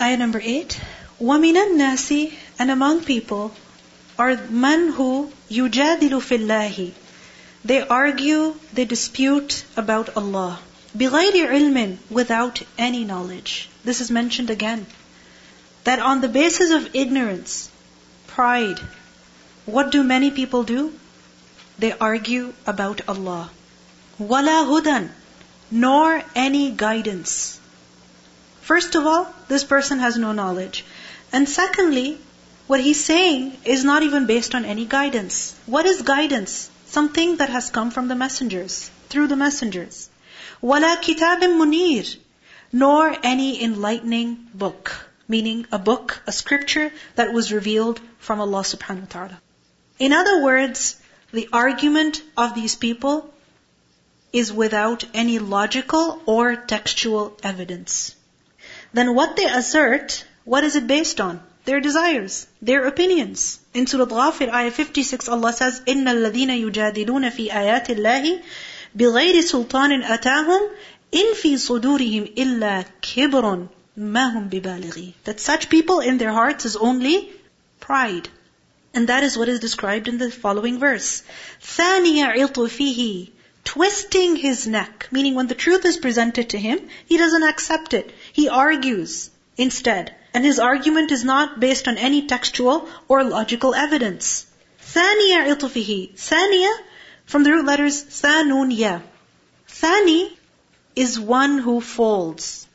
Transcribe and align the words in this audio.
Ayah 0.00 0.16
number 0.16 0.40
8. 0.42 0.80
وَمِنَ 1.20 1.54
النَّاسِ 1.54 2.32
And 2.58 2.70
among 2.70 3.04
people 3.04 3.54
are 4.18 4.36
men 4.48 4.92
who 4.92 5.30
يُجَادِلُ 5.50 6.10
فِي 6.20 6.38
اللَّهِ 6.38 6.92
They 7.64 7.80
argue, 7.80 8.54
they 8.72 8.84
dispute 8.84 9.64
about 9.76 10.16
Allah. 10.16 10.58
بِغَيْرِ 10.96 11.32
عِلْمٍ 11.32 11.96
Without 12.10 12.62
any 12.78 13.04
knowledge. 13.04 13.68
This 13.84 14.00
is 14.00 14.10
mentioned 14.10 14.50
again. 14.50 14.86
That 15.84 15.98
on 15.98 16.20
the 16.20 16.28
basis 16.28 16.70
of 16.70 16.94
ignorance, 16.94 17.70
pride, 18.26 18.80
what 19.66 19.90
do 19.90 20.02
many 20.04 20.30
people 20.30 20.62
do? 20.62 20.92
They 21.78 21.92
argue 21.92 22.54
about 22.66 23.02
Allah. 23.08 23.50
وَلَا 24.20 24.64
هُدًى 24.64 25.08
Nor 25.70 26.22
any 26.34 26.70
guidance. 26.70 27.59
First 28.66 28.96
of 28.96 29.06
all, 29.06 29.32
this 29.46 29.62
person 29.62 30.00
has 30.00 30.18
no 30.18 30.32
knowledge. 30.32 30.84
And 31.32 31.48
secondly, 31.48 32.18
what 32.66 32.80
he's 32.80 33.04
saying 33.04 33.56
is 33.64 33.84
not 33.84 34.02
even 34.02 34.26
based 34.26 34.56
on 34.56 34.64
any 34.64 34.84
guidance. 34.84 35.54
What 35.66 35.86
is 35.86 36.02
guidance? 36.02 36.68
Something 36.86 37.36
that 37.36 37.48
has 37.48 37.70
come 37.70 37.92
from 37.92 38.08
the 38.08 38.16
messengers, 38.16 38.90
through 39.08 39.28
the 39.28 39.36
messengers. 39.36 40.08
وَلَا 40.60 40.96
كِتَابٍ 40.96 41.42
مُنِيرٍ 41.42 42.16
Nor 42.72 43.16
any 43.22 43.62
enlightening 43.62 44.48
book. 44.52 45.10
Meaning 45.28 45.68
a 45.70 45.78
book, 45.78 46.20
a 46.26 46.32
scripture 46.32 46.90
that 47.14 47.32
was 47.32 47.52
revealed 47.52 48.00
from 48.18 48.40
Allah 48.40 48.62
subhanahu 48.62 49.02
wa 49.02 49.06
ta'ala. 49.06 49.40
In 50.00 50.12
other 50.12 50.42
words, 50.42 50.96
the 51.30 51.48
argument 51.52 52.20
of 52.36 52.56
these 52.56 52.74
people 52.74 53.32
is 54.32 54.52
without 54.52 55.04
any 55.14 55.38
logical 55.38 56.20
or 56.26 56.56
textual 56.56 57.38
evidence 57.44 58.16
then 58.92 59.14
what 59.14 59.36
they 59.36 59.44
assert, 59.44 60.24
what 60.44 60.64
is 60.64 60.76
it 60.76 60.86
based 60.86 61.20
on? 61.20 61.40
Their 61.64 61.80
desires, 61.80 62.46
their 62.62 62.86
opinions. 62.86 63.58
In 63.74 63.86
Surah 63.86 64.06
Ghafir, 64.06 64.52
ayah 64.52 64.70
56, 64.70 65.28
Allah 65.28 65.52
says, 65.52 65.80
إِنَّ 65.80 66.04
الَّذِينَ 66.04 66.70
يُجَادِلُونَ 66.70 67.30
فِي 67.30 67.50
آيَاتِ 67.50 67.86
اللَّهِ 67.90 68.40
بِغَيْرِ 68.96 69.40
سُلْطَانٍ 69.42 70.04
أَتَاهُمْ 70.04 70.70
إِن 71.12 71.34
فِي 71.34 71.56
صُدُورِهِمْ 71.56 72.34
إِلَّا 72.36 72.84
كِبْرٌ 73.02 73.66
مَا 73.98 74.32
هُمْ 74.32 74.48
بِبَالِغِي 74.48 75.14
That 75.24 75.40
such 75.40 75.68
people 75.68 76.00
in 76.00 76.18
their 76.18 76.32
hearts 76.32 76.64
is 76.64 76.76
only 76.76 77.32
pride. 77.80 78.28
And 78.94 79.08
that 79.08 79.24
is 79.24 79.36
what 79.36 79.48
is 79.48 79.60
described 79.60 80.08
in 80.08 80.18
the 80.18 80.30
following 80.30 80.78
verse. 80.78 81.22
ثَانِيَ 81.60 82.36
عِطْفِهِ 82.36 83.30
Twisting 83.64 84.36
his 84.36 84.66
neck, 84.66 85.08
meaning 85.10 85.34
when 85.34 85.48
the 85.48 85.54
truth 85.54 85.84
is 85.84 85.96
presented 85.96 86.50
to 86.50 86.58
him, 86.58 86.88
he 87.06 87.18
doesn't 87.18 87.42
accept 87.42 87.94
it. 87.94 88.12
He 88.32 88.48
argues 88.48 89.30
instead. 89.56 90.14
And 90.32 90.44
his 90.44 90.58
argument 90.58 91.10
is 91.10 91.24
not 91.24 91.58
based 91.58 91.88
on 91.88 91.98
any 91.98 92.26
textual 92.26 92.88
or 93.08 93.24
logical 93.24 93.74
evidence. 93.74 94.46
ثانية 94.94 95.48
عطفه 95.48 96.14
ثانية 96.16 96.72
from 97.26 97.42
the 97.42 97.52
root 97.52 97.64
letters 97.64 98.04
ثانون 98.04 98.70
ya. 98.76 99.00
Thani 99.68 100.38
is 100.94 101.18
one 101.18 101.58
who 101.58 101.80
folds. 101.80 102.66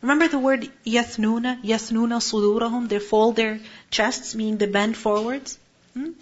Remember 0.00 0.28
the 0.28 0.38
word 0.38 0.70
yathnuna, 0.86 1.62
yathnuna 1.62 2.20
sudurahum, 2.20 2.88
they 2.88 2.98
fold 2.98 3.36
their 3.36 3.60
chests, 3.90 4.34
meaning 4.34 4.58
they 4.58 4.66
bend 4.66 4.96
forwards. 4.96 5.58
Hmm? 5.94 6.12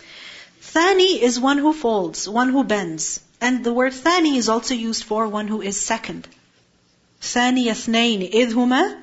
Thani 0.61 1.23
is 1.23 1.39
one 1.39 1.59
who 1.59 1.73
folds, 1.73 2.29
one 2.29 2.49
who 2.49 2.65
bends. 2.65 3.21
And 3.41 3.65
the 3.65 3.73
word 3.73 3.93
thani 3.93 4.37
is 4.37 4.49
also 4.49 4.75
used 4.75 5.05
for 5.05 5.27
one 5.27 5.49
who 5.49 5.63
is 5.63 5.81
second. 5.81 6.29
ثاني 7.21 7.71
اثنين 7.71 8.31
إذ 8.33 8.55
هما 8.55 9.03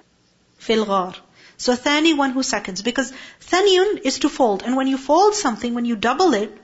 في 0.59 0.75
الغار. 0.75 1.15
So 1.57 1.75
thani, 1.75 2.13
one 2.13 2.31
who 2.31 2.41
seconds. 2.41 2.81
Because 2.81 3.11
thaniyun 3.41 3.99
is 4.03 4.19
to 4.19 4.29
fold. 4.29 4.63
And 4.63 4.77
when 4.77 4.87
you 4.87 4.97
fold 4.97 5.35
something, 5.35 5.73
when 5.73 5.85
you 5.85 5.97
double 5.97 6.33
it, 6.33 6.57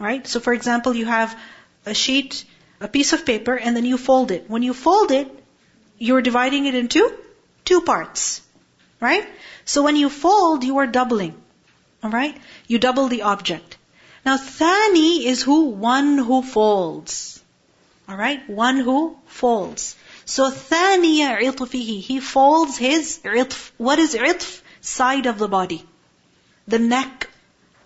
right? 0.00 0.26
So 0.26 0.40
for 0.40 0.52
example, 0.52 0.94
you 0.94 1.06
have 1.06 1.38
a 1.86 1.94
sheet, 1.94 2.44
a 2.80 2.88
piece 2.88 3.12
of 3.12 3.24
paper, 3.24 3.56
and 3.56 3.76
then 3.76 3.84
you 3.84 3.96
fold 3.96 4.32
it. 4.32 4.50
When 4.50 4.64
you 4.64 4.74
fold 4.74 5.12
it, 5.12 5.30
you're 5.98 6.22
dividing 6.22 6.66
it 6.66 6.74
into 6.74 7.12
two 7.64 7.80
parts. 7.82 8.42
Right? 9.00 9.28
So 9.64 9.82
when 9.82 9.94
you 9.96 10.08
fold, 10.08 10.64
you 10.64 10.78
are 10.78 10.86
doubling. 10.86 11.34
Alright? 12.02 12.36
You 12.66 12.78
double 12.78 13.08
the 13.08 13.22
object. 13.22 13.76
Now, 14.23 14.37
thani 14.37 15.25
is 15.25 15.41
who? 15.41 15.69
One 15.69 16.17
who 16.17 16.41
falls. 16.43 17.41
Alright? 18.07 18.47
One 18.49 18.77
who 18.77 19.17
falls. 19.25 19.95
So, 20.25 20.51
thaniya 20.51 21.39
itfihi. 21.41 22.01
He 22.01 22.19
folds 22.19 22.77
his 22.77 23.19
itf. 23.23 23.71
What 23.77 23.99
is 23.99 24.13
itf? 24.13 24.61
Side 24.81 25.25
of 25.25 25.39
the 25.39 25.47
body. 25.47 25.83
The 26.67 26.79
neck 26.79 27.29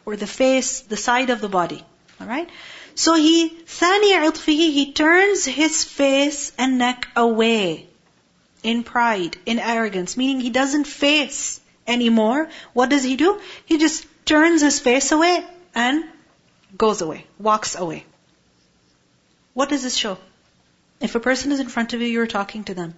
or 0.05 0.15
the 0.15 0.27
face, 0.27 0.81
the 0.81 0.97
side 0.97 1.29
of 1.29 1.41
the 1.41 1.49
body. 1.49 1.83
Alright? 2.19 2.49
So 2.95 3.13
he, 3.13 3.49
thaniya 3.49 4.29
itfihi, 4.29 4.71
he 4.79 4.91
turns 4.93 5.45
his 5.45 5.83
face 5.83 6.51
and 6.57 6.77
neck 6.77 7.07
away. 7.15 7.87
In 8.63 8.83
pride, 8.83 9.37
in 9.45 9.59
arrogance. 9.59 10.17
Meaning 10.17 10.41
he 10.41 10.49
doesn't 10.49 10.85
face 10.85 11.61
anymore. 11.87 12.49
What 12.73 12.89
does 12.89 13.03
he 13.03 13.15
do? 13.15 13.39
He 13.65 13.77
just 13.77 14.05
turns 14.25 14.61
his 14.61 14.79
face 14.79 15.11
away 15.11 15.45
and 15.73 16.03
goes 16.76 17.00
away, 17.00 17.26
walks 17.38 17.74
away. 17.74 18.04
What 19.54 19.68
does 19.68 19.82
this 19.82 19.96
show? 19.96 20.18
If 21.00 21.14
a 21.14 21.20
person 21.20 21.52
is 21.52 21.60
in 21.60 21.68
front 21.68 21.92
of 21.92 22.00
you, 22.00 22.08
you're 22.08 22.26
talking 22.26 22.64
to 22.64 22.74
them. 22.74 22.94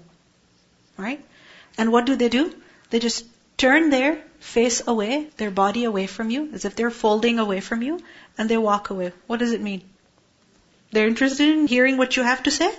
Right? 0.97 1.25
And 1.79 1.93
what 1.93 2.07
do 2.07 2.17
they 2.17 2.29
do? 2.29 2.55
They 2.91 2.99
just 2.99 3.25
turn 3.57 3.91
their 3.91 4.23
face 4.41 4.83
away, 4.87 5.29
their 5.37 5.51
body 5.51 5.85
away 5.85 6.07
from 6.07 6.31
you, 6.31 6.51
as 6.53 6.65
if 6.65 6.75
they're 6.77 6.91
folding 6.91 7.39
away 7.39 7.61
from 7.61 7.83
you, 7.83 8.01
and 8.37 8.49
they 8.49 8.59
walk 8.59 8.91
away. 8.91 9.13
What 9.27 9.39
does 9.39 9.53
it 9.53 9.61
mean? 9.61 9.83
They're 10.91 11.07
interested 11.07 11.49
in 11.49 11.67
hearing 11.67 11.97
what 11.97 12.17
you 12.17 12.23
have 12.23 12.43
to 12.43 12.51
say? 12.51 12.71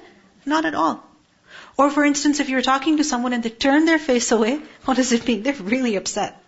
Not 0.46 0.66
at 0.66 0.76
all. 0.76 1.04
Or 1.78 1.90
for 1.90 2.06
instance, 2.06 2.40
if 2.40 2.50
you're 2.50 2.62
talking 2.62 2.98
to 2.98 3.04
someone 3.04 3.34
and 3.34 3.42
they 3.42 3.50
turn 3.50 3.86
their 3.86 3.98
face 3.98 4.32
away, 4.32 4.62
what 4.86 4.98
does 4.98 5.12
it 5.12 5.28
mean? 5.28 5.42
They're 5.42 5.54
really 5.54 5.96
upset. 5.96 6.40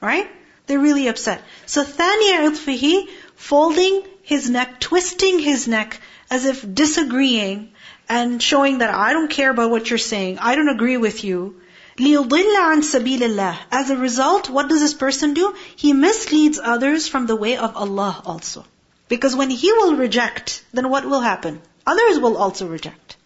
Right? 0.00 0.28
They're 0.66 0.78
really 0.78 1.08
upset. 1.08 1.42
So 1.66 1.84
ثانية 1.84 2.50
عطفه, 2.50 3.08
folding 3.36 4.02
his 4.22 4.48
neck, 4.48 4.80
twisting 4.80 5.38
his 5.38 5.66
neck, 5.68 6.00
as 6.30 6.44
if 6.44 6.64
disagreeing 6.74 7.72
and 8.08 8.42
showing 8.42 8.78
that 8.78 8.94
I 8.94 9.12
don't 9.12 9.30
care 9.30 9.50
about 9.50 9.70
what 9.70 9.90
you're 9.90 9.98
saying, 9.98 10.38
I 10.38 10.54
don't 10.54 10.68
agree 10.68 10.96
with 10.96 11.24
you. 11.24 11.60
لِيُضِلَّ 11.98 12.56
عَن 12.56 12.82
سَبِيلِ 12.82 13.18
اللَّهِ 13.18 13.56
As 13.70 13.90
a 13.90 13.96
result, 13.96 14.48
what 14.48 14.68
does 14.68 14.80
this 14.80 14.94
person 14.94 15.34
do? 15.34 15.54
He 15.76 15.92
misleads 15.92 16.58
others 16.62 17.06
from 17.06 17.26
the 17.26 17.36
way 17.36 17.56
of 17.56 17.76
Allah 17.76 18.22
also. 18.24 18.64
Because 19.08 19.36
when 19.36 19.50
he 19.50 19.72
will 19.72 19.94
reject, 19.96 20.64
then 20.72 20.88
what 20.88 21.04
will 21.04 21.20
happen? 21.20 21.60
Others 21.86 22.18
will 22.18 22.36
also 22.36 22.66
reject. 22.66 23.16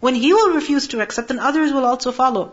When 0.00 0.14
he 0.14 0.32
will 0.32 0.54
refuse 0.54 0.88
to 0.88 1.00
accept, 1.00 1.28
then 1.28 1.38
others 1.38 1.72
will 1.72 1.84
also 1.84 2.10
follow. 2.10 2.52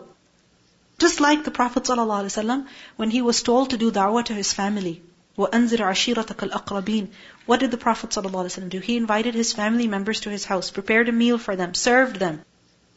Just 0.98 1.20
like 1.20 1.44
the 1.44 1.50
Prophet 1.50 1.82
ﷺ, 1.82 2.66
when 2.96 3.10
he 3.10 3.22
was 3.22 3.42
told 3.42 3.70
to 3.70 3.76
do 3.76 3.90
da'wah 3.90 4.24
to 4.26 4.34
his 4.34 4.52
family. 4.52 5.02
وَأَنزِرْ 5.38 5.78
عَشِيرَتَكَ 5.78 6.48
الْأَقْرَبِينَ 6.48 7.08
What 7.44 7.60
did 7.60 7.70
the 7.70 7.76
Prophet 7.76 8.10
ﷺ 8.10 8.70
do? 8.70 8.80
He 8.80 8.96
invited 8.96 9.34
his 9.34 9.52
family 9.52 9.86
members 9.86 10.20
to 10.20 10.30
his 10.30 10.46
house, 10.46 10.70
prepared 10.70 11.10
a 11.10 11.12
meal 11.12 11.36
for 11.36 11.56
them, 11.56 11.74
served 11.74 12.16
them. 12.16 12.42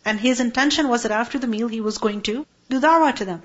And 0.06 0.20
his 0.20 0.40
intention 0.40 0.88
was 0.88 1.04
that 1.04 1.12
after 1.12 1.38
the 1.38 1.48
meal 1.48 1.68
he 1.68 1.82
was 1.82 1.98
going 1.98 2.22
to 2.22 2.46
do 2.70 2.80
da'wah 2.80 3.16
to 3.18 3.26
them. 3.26 3.42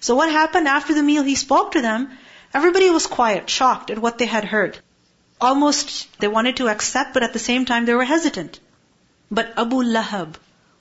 So 0.00 0.14
what 0.14 0.30
happened 0.30 0.68
after 0.68 0.92
the 0.92 1.02
meal 1.02 1.22
he 1.22 1.34
spoke 1.34 1.72
to 1.72 1.80
them? 1.80 2.10
Everybody 2.52 2.90
was 2.90 3.06
quiet, 3.06 3.48
shocked 3.48 3.90
at 3.90 3.98
what 3.98 4.18
they 4.18 4.26
had 4.26 4.44
heard. 4.44 4.78
Almost 5.40 6.06
they 6.20 6.28
wanted 6.28 6.58
to 6.58 6.68
accept, 6.68 7.14
but 7.14 7.22
at 7.22 7.32
the 7.32 7.38
same 7.38 7.64
time 7.64 7.86
they 7.86 7.94
were 7.94 8.04
hesitant. 8.04 8.60
But 9.30 9.54
Abu 9.56 9.82
Lahab, 9.82 10.36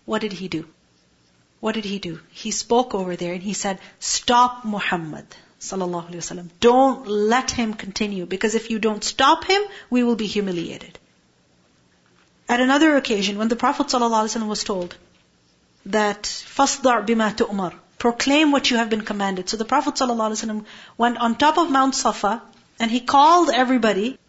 what 0.06 0.22
did 0.22 0.34
he 0.34 0.50
do? 0.50 0.68
What 1.62 1.75
did 1.75 1.85
he 1.85 2.00
do? 2.00 2.19
He 2.29 2.51
spoke 2.51 2.93
over 2.93 3.16
there 3.16 3.34
and 3.34 3.41
he 3.41 3.53
said, 3.53 3.79
Stop 3.99 4.66
Muhammad 4.66 5.26
sallallahu 5.59 6.09
alaihi 6.09 6.23
wasallam. 6.23 6.49
Don't 6.59 7.08
let 7.08 7.52
him 7.52 7.73
continue 7.73 8.26
because 8.26 8.55
if 8.55 8.70
you 8.70 8.79
don't 8.79 9.03
stop 9.03 9.46
him, 9.46 9.61
we 9.90 10.03
will 10.03 10.16
be 10.16 10.28
humiliated. 10.28 10.99
At 12.47 12.59
another 12.59 12.96
occasion, 12.96 13.37
when 13.40 13.47
the 13.47 13.55
Prophet 13.55 13.87
ﷺ 13.87 14.47
was 14.47 14.64
told 14.64 14.96
that 15.87 16.23
فَاصْدَعْ 16.23 17.08
بِمَا 17.08 17.35
تُؤْمَرْ 17.35 17.73
Proclaim 17.97 18.52
what 18.52 18.70
you 18.70 18.78
have 18.78 18.90
been 18.90 19.02
commanded. 19.02 19.49
So 19.49 19.58
the 19.58 19.66
Prophet 19.66 19.96
ﷺ 19.96 20.66
went 20.97 21.17
on 21.17 21.35
top 21.35 21.58
of 21.58 21.72
Mount 21.72 21.96
Safa 21.96 22.41
and 22.79 22.91
he 22.91 22.99
called 22.99 23.49
everybody 23.49 24.20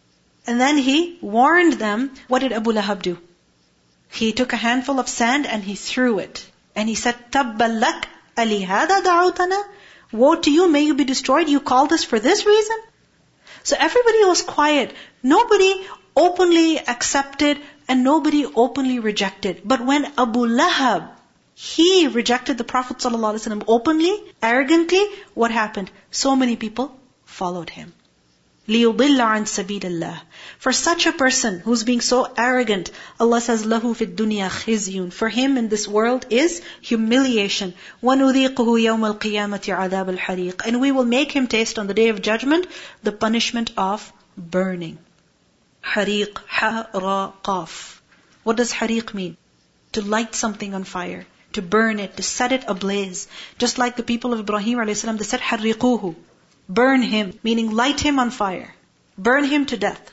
and 0.47 0.61
then 0.61 0.79
he 0.79 1.19
warned 1.21 1.75
them. 1.75 2.11
What 2.29 2.39
did 2.39 2.53
Abu 2.53 2.73
Lahab 2.73 3.03
do? 3.03 3.19
He 4.11 4.33
took 4.33 4.53
a 4.53 4.57
handful 4.57 4.99
of 4.99 5.09
sand 5.09 5.47
and 5.47 5.63
he 5.63 5.75
threw 5.75 6.21
it. 6.21 6.49
And 6.75 6.89
he 6.89 6.95
said, 6.95 7.17
تَبَّلَّكَ 7.31 8.05
أَلِهَذَا 8.37 9.03
دَعَوْتَنَا 9.03 9.63
Woe 10.12 10.36
to 10.36 10.52
you, 10.52 10.68
may 10.68 10.82
you 10.82 10.94
be 10.94 11.04
destroyed. 11.04 11.50
You 11.50 11.60
called 11.60 11.94
us 11.94 12.04
for 12.04 12.20
this 12.20 12.46
reason? 12.46 12.78
So 13.64 13.76
everybody 13.80 14.26
was 14.26 14.42
quiet. 14.42 14.94
Nobody 15.24 15.88
openly 16.16 16.80
accepted 16.80 17.60
and 17.88 18.04
nobody 18.04 18.46
openly 18.46 19.00
rejected. 19.00 19.62
But 19.64 19.86
when 19.86 20.06
Abu 20.18 20.46
Lahab, 20.48 21.10
he 21.54 22.08
rejected 22.08 22.58
the 22.58 22.64
Prophet 22.64 22.98
ﷺ 22.98 23.64
openly, 23.68 24.14
arrogantly, 24.42 25.06
what 25.34 25.52
happened? 25.52 25.92
So 26.10 26.36
many 26.36 26.56
people 26.56 26.96
followed 27.26 27.70
him. 27.70 27.94
لِيُضِلَّ 28.69 29.19
عَنْ 29.19 29.47
سَبِيلِ 29.47 29.81
اللَّهِ 29.81 30.21
For 30.59 30.71
such 30.71 31.07
a 31.07 31.13
person 31.13 31.61
who's 31.61 31.85
being 31.85 32.03
so 32.03 32.31
arrogant, 32.37 32.91
Allah 33.19 33.41
says, 33.41 33.65
لَهُ 33.65 33.81
فِي 33.81 34.15
الدُّنْيَا 34.15 34.51
خِزْيٌ 34.51 35.11
For 35.11 35.31
him 35.31 35.57
in 35.57 35.71
this 35.71 35.89
world 35.89 36.27
is 36.29 36.61
humiliation. 36.83 37.73
وَنُذِيقُهُ 38.03 38.55
يَوْمَ 38.57 39.05
الْقِيَامَةِ 39.15 39.65
عَذَابَ 39.75 40.19
الْحَرِيقِ 40.19 40.67
And 40.67 40.83
we 40.83 40.93
will 40.93 41.07
make 41.07 41.33
him 41.33 41.47
taste 41.47 41.79
on 41.79 41.87
the 41.87 41.95
day 41.95 42.09
of 42.09 42.21
judgment 42.21 42.67
the 43.03 43.13
punishment 43.13 43.71
of 43.79 44.13
burning. 44.37 44.99
حَرِيق 45.83 46.37
ha 46.47 46.89
ra 46.93 47.33
qaf. 47.43 48.01
What 48.43 48.59
does 48.59 48.71
hariq 48.73 49.15
mean? 49.15 49.39
To 49.93 50.03
light 50.03 50.35
something 50.35 50.75
on 50.75 50.85
fire, 50.85 51.25
to 51.55 51.63
burn 51.63 52.01
it, 52.01 52.19
to 52.19 52.23
set 52.23 52.53
it 52.53 52.65
ablaze. 52.69 53.29
Just 53.57 53.79
like 53.79 53.97
the 53.97 54.03
people 54.03 54.35
of 54.35 54.41
Ibrahim 54.41 54.79
a.s., 54.81 55.01
they 55.01 55.25
said, 55.25 55.41
حَرِّقُوهُ 55.41 56.15
Burn 56.71 57.03
him, 57.03 57.39
meaning 57.43 57.71
light 57.71 58.01
him 58.01 58.19
on 58.19 58.31
fire. 58.31 58.75
Burn 59.17 59.45
him 59.45 59.67
to 59.67 59.77
death. 59.77 60.13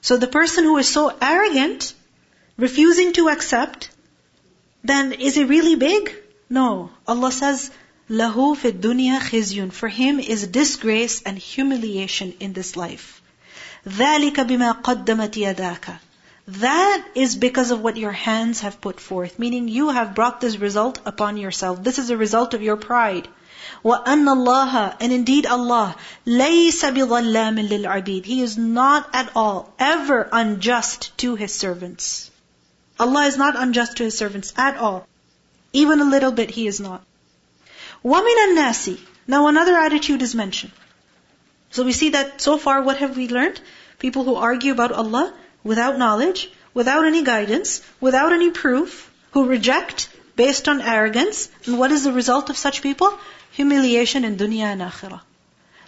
So 0.00 0.16
the 0.16 0.26
person 0.26 0.64
who 0.64 0.76
is 0.78 0.88
so 0.88 1.16
arrogant, 1.20 1.94
refusing 2.56 3.12
to 3.14 3.28
accept, 3.28 3.90
then 4.84 5.12
is 5.12 5.34
he 5.34 5.44
really 5.44 5.76
big? 5.76 6.14
No. 6.50 6.90
Allah 7.06 7.32
says, 7.32 7.70
له 8.10 8.56
في 8.56 8.72
الدنيا 8.72 9.20
خزي. 9.20 9.72
For 9.72 9.88
him 9.88 10.20
is 10.20 10.46
disgrace 10.46 11.22
and 11.22 11.38
humiliation 11.38 12.34
in 12.40 12.52
this 12.52 12.76
life. 12.76 13.22
ذلك 13.86 14.34
بما 14.46 14.82
قدمت 14.82 15.36
يداك. 15.36 15.98
That 16.48 17.04
is 17.14 17.36
because 17.36 17.70
of 17.70 17.80
what 17.80 17.96
your 17.96 18.12
hands 18.12 18.60
have 18.60 18.80
put 18.80 18.98
forth. 18.98 19.38
Meaning 19.38 19.68
you 19.68 19.90
have 19.90 20.14
brought 20.14 20.40
this 20.40 20.56
result 20.56 20.98
upon 21.04 21.36
yourself. 21.36 21.82
This 21.82 21.98
is 21.98 22.10
a 22.10 22.16
result 22.16 22.54
of 22.54 22.62
your 22.62 22.76
pride. 22.76 23.28
وَأَنَّ 23.84 24.26
اللَّهَ 24.28 24.96
And 25.00 25.12
indeed 25.12 25.44
Allah, 25.44 25.96
لَيْسَ 26.24 26.82
بِظَلَّامٍ 26.82 27.68
لِلْعَبِيدِ 27.68 28.24
He 28.24 28.40
is 28.40 28.56
not 28.56 29.08
at 29.12 29.32
all, 29.34 29.74
ever 29.78 30.28
unjust 30.30 31.16
to 31.18 31.34
His 31.34 31.52
servants. 31.52 32.30
Allah 33.00 33.26
is 33.26 33.36
not 33.36 33.56
unjust 33.56 33.96
to 33.96 34.04
His 34.04 34.16
servants 34.16 34.52
at 34.56 34.76
all. 34.76 35.06
Even 35.72 36.00
a 36.00 36.04
little 36.04 36.30
bit 36.30 36.50
He 36.50 36.68
is 36.68 36.78
not. 36.78 37.02
وَمِنَ 38.04 38.36
النَّاسِ 38.48 39.00
Now 39.26 39.48
another 39.48 39.76
attitude 39.76 40.22
is 40.22 40.34
mentioned. 40.34 40.72
So 41.70 41.82
we 41.82 41.92
see 41.92 42.10
that 42.10 42.40
so 42.40 42.58
far 42.58 42.82
what 42.82 42.98
have 42.98 43.16
we 43.16 43.28
learned? 43.28 43.60
People 43.98 44.22
who 44.22 44.36
argue 44.36 44.72
about 44.72 44.92
Allah, 44.92 45.34
without 45.64 45.98
knowledge, 45.98 46.50
without 46.74 47.04
any 47.04 47.24
guidance, 47.24 47.82
without 48.00 48.32
any 48.32 48.50
proof, 48.50 49.10
who 49.32 49.46
reject 49.46 50.08
based 50.36 50.68
on 50.68 50.80
arrogance. 50.80 51.48
And 51.66 51.78
what 51.78 51.90
is 51.90 52.04
the 52.04 52.12
result 52.12 52.50
of 52.50 52.56
such 52.56 52.82
people? 52.82 53.18
Humiliation 53.56 54.24
in 54.24 54.36
dunya 54.36 54.64
and 54.64 54.80
akhirah. 54.80 55.20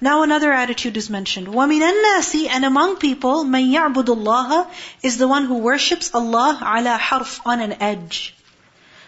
Now 0.00 0.22
another 0.22 0.52
attitude 0.52 0.96
is 0.96 1.08
mentioned. 1.08 1.46
وَمِنَ 1.46 1.80
النَّاسِ 1.80 2.48
And 2.48 2.64
among 2.64 2.96
people, 2.96 3.44
مَن 3.44 3.72
يَعْبُدُ 3.72 4.04
اللَّهَ 4.04 4.70
is 5.02 5.16
the 5.18 5.28
one 5.28 5.44
who 5.44 5.58
worships 5.58 6.14
Allah 6.14 6.58
ala 6.60 6.96
harf, 6.96 7.40
on 7.46 7.60
an 7.60 7.74
edge. 7.80 8.34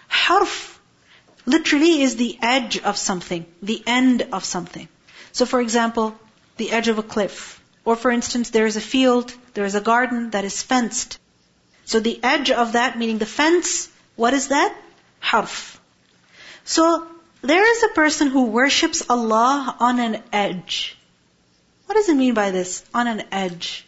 Harf 0.09 0.81
literally 1.45 2.03
is 2.03 2.17
the 2.17 2.39
edge 2.41 2.79
of 2.79 2.97
something, 2.97 3.47
the 3.63 3.83
end 3.87 4.29
of 4.33 4.45
something. 4.45 4.89
So 5.33 5.45
for 5.45 5.61
example, 5.61 6.17
the 6.57 6.71
edge 6.71 6.89
of 6.89 6.99
a 6.99 7.03
cliff. 7.03 7.61
Or 7.85 7.97
for 7.97 8.11
instance, 8.11 8.51
there 8.51 8.67
is 8.67 8.77
a 8.77 8.81
field, 8.81 9.35
there 9.55 9.65
is 9.65 9.75
a 9.75 9.81
garden 9.81 10.31
that 10.31 10.45
is 10.45 10.63
fenced. 10.63 11.19
So 11.85 12.01
the 12.01 12.19
edge 12.23 12.51
of 12.51 12.73
that, 12.73 12.99
meaning 12.99 13.19
the 13.19 13.27
fence, 13.27 13.89
what 14.17 14.35
is 14.35 14.49
that? 14.49 14.75
Harf. 15.21 15.81
So 16.65 17.07
there 17.42 17.72
is 17.72 17.84
a 17.84 17.90
person 17.90 18.28
who 18.28 18.46
worships 18.46 19.04
Allah 19.10 19.76
on 19.80 20.00
an 20.00 20.22
edge. 20.32 20.98
What 21.86 21.96
does 21.96 22.10
it 22.10 22.16
mean 22.16 22.34
by 22.34 22.52
this? 22.52 22.84
On 22.94 23.08
an 23.08 23.24
edge. 23.32 23.86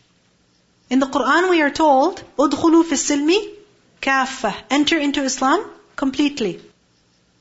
In 0.90 1.00
the 1.00 1.06
Quran 1.06 1.50
we 1.50 1.62
are 1.62 1.70
told, 1.70 2.24
"Udkhulu 2.38 2.84
fi 2.86 2.96
silmi 2.96 3.40
kaffa." 4.02 4.54
Enter 4.70 4.98
into 4.98 5.24
Islam 5.24 5.66
completely. 5.96 6.62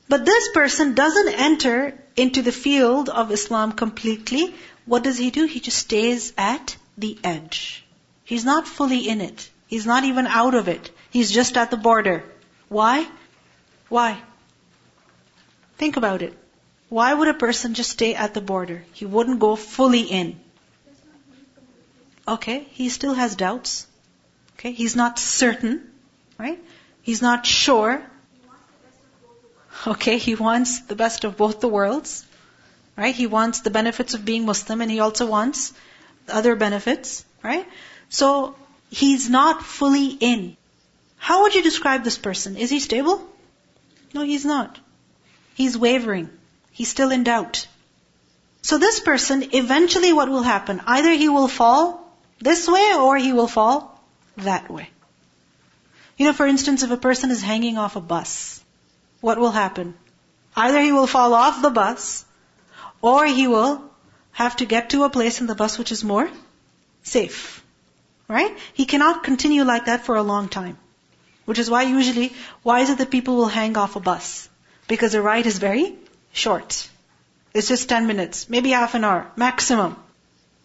But 0.07 0.25
this 0.25 0.49
person 0.53 0.93
doesn't 0.93 1.29
enter 1.29 1.79
into 2.15 2.41
the 2.41 2.51
field 2.51 3.09
of 3.09 3.31
Islam 3.31 3.71
completely, 3.71 4.53
what 4.85 5.03
does 5.03 5.17
he 5.17 5.31
do? 5.31 5.45
He 5.45 5.59
just 5.59 5.79
stays 5.79 6.33
at 6.37 6.75
the 6.97 7.17
edge. 7.23 7.83
He's 8.23 8.45
not 8.45 8.67
fully 8.67 9.07
in 9.07 9.21
it. 9.21 9.49
He's 9.67 9.85
not 9.85 10.03
even 10.03 10.27
out 10.27 10.53
of 10.53 10.67
it. 10.67 10.91
He's 11.09 11.31
just 11.31 11.57
at 11.57 11.71
the 11.71 11.77
border. 11.77 12.23
Why? 12.69 13.07
Why? 13.89 14.21
Think 15.83 15.97
about 15.97 16.21
it. 16.21 16.33
Why 16.87 17.13
would 17.13 17.27
a 17.27 17.33
person 17.33 17.73
just 17.73 17.89
stay 17.89 18.15
at 18.15 18.33
the 18.33 18.39
border? 18.39 18.85
He 18.93 19.05
wouldn't 19.05 19.41
go 19.41 19.57
fully 19.57 20.03
in. 20.03 20.39
Okay, 22.25 22.59
he 22.71 22.87
still 22.87 23.13
has 23.13 23.35
doubts. 23.35 23.85
Okay, 24.53 24.71
he's 24.71 24.95
not 24.95 25.19
certain, 25.19 25.81
right? 26.37 26.61
He's 27.01 27.21
not 27.21 27.45
sure. 27.45 28.01
Okay, 29.85 30.17
he 30.19 30.35
wants 30.35 30.79
the 30.91 30.95
best 30.95 31.25
of 31.25 31.35
both 31.35 31.59
the 31.59 31.67
worlds. 31.67 32.25
Right? 32.95 33.13
He 33.13 33.27
wants 33.27 33.59
the 33.59 33.75
benefits 33.79 34.13
of 34.13 34.23
being 34.23 34.45
Muslim 34.45 34.79
and 34.79 34.89
he 34.89 35.01
also 35.01 35.25
wants 35.25 35.73
other 36.29 36.55
benefits, 36.55 37.25
right? 37.43 37.67
So 38.07 38.55
he's 38.89 39.29
not 39.29 39.65
fully 39.65 40.07
in. 40.31 40.55
How 41.17 41.41
would 41.41 41.55
you 41.55 41.61
describe 41.61 42.05
this 42.05 42.17
person? 42.29 42.55
Is 42.55 42.69
he 42.69 42.79
stable? 42.79 43.21
No, 44.13 44.21
he's 44.21 44.45
not. 44.45 44.79
He's 45.53 45.77
wavering. 45.77 46.29
He's 46.71 46.89
still 46.89 47.11
in 47.11 47.23
doubt. 47.23 47.67
So 48.61 48.77
this 48.77 48.99
person, 48.99 49.49
eventually 49.53 50.13
what 50.13 50.29
will 50.29 50.43
happen? 50.43 50.81
Either 50.87 51.11
he 51.11 51.29
will 51.29 51.47
fall 51.47 52.11
this 52.39 52.67
way 52.67 52.93
or 52.95 53.17
he 53.17 53.33
will 53.33 53.47
fall 53.47 54.01
that 54.37 54.69
way. 54.69 54.89
You 56.17 56.27
know, 56.27 56.33
for 56.33 56.47
instance, 56.47 56.83
if 56.83 56.91
a 56.91 56.97
person 56.97 57.31
is 57.31 57.41
hanging 57.41 57.77
off 57.77 57.95
a 57.95 58.01
bus, 58.01 58.63
what 59.21 59.37
will 59.37 59.51
happen? 59.51 59.95
Either 60.55 60.81
he 60.81 60.91
will 60.91 61.07
fall 61.07 61.33
off 61.33 61.61
the 61.61 61.69
bus 61.69 62.25
or 63.01 63.25
he 63.25 63.47
will 63.47 63.83
have 64.31 64.55
to 64.57 64.65
get 64.65 64.89
to 64.91 65.03
a 65.03 65.09
place 65.09 65.41
in 65.41 65.47
the 65.47 65.55
bus 65.55 65.77
which 65.77 65.91
is 65.91 66.03
more 66.03 66.29
safe. 67.03 67.63
Right? 68.27 68.57
He 68.73 68.85
cannot 68.85 69.23
continue 69.23 69.63
like 69.63 69.85
that 69.85 70.05
for 70.05 70.15
a 70.15 70.23
long 70.23 70.47
time. 70.49 70.77
Which 71.45 71.59
is 71.59 71.69
why 71.69 71.83
usually, 71.83 72.33
why 72.61 72.79
is 72.79 72.89
it 72.89 72.97
that 72.99 73.11
people 73.11 73.35
will 73.35 73.47
hang 73.47 73.75
off 73.75 73.97
a 73.97 73.99
bus? 73.99 74.49
Because 74.87 75.13
the 75.13 75.21
ride 75.21 75.45
is 75.45 75.59
very 75.59 75.95
short. 76.31 76.89
It's 77.53 77.67
just 77.67 77.87
10 77.89 78.07
minutes, 78.07 78.49
maybe 78.49 78.71
half 78.71 78.95
an 78.95 79.03
hour, 79.03 79.31
maximum. 79.35 79.95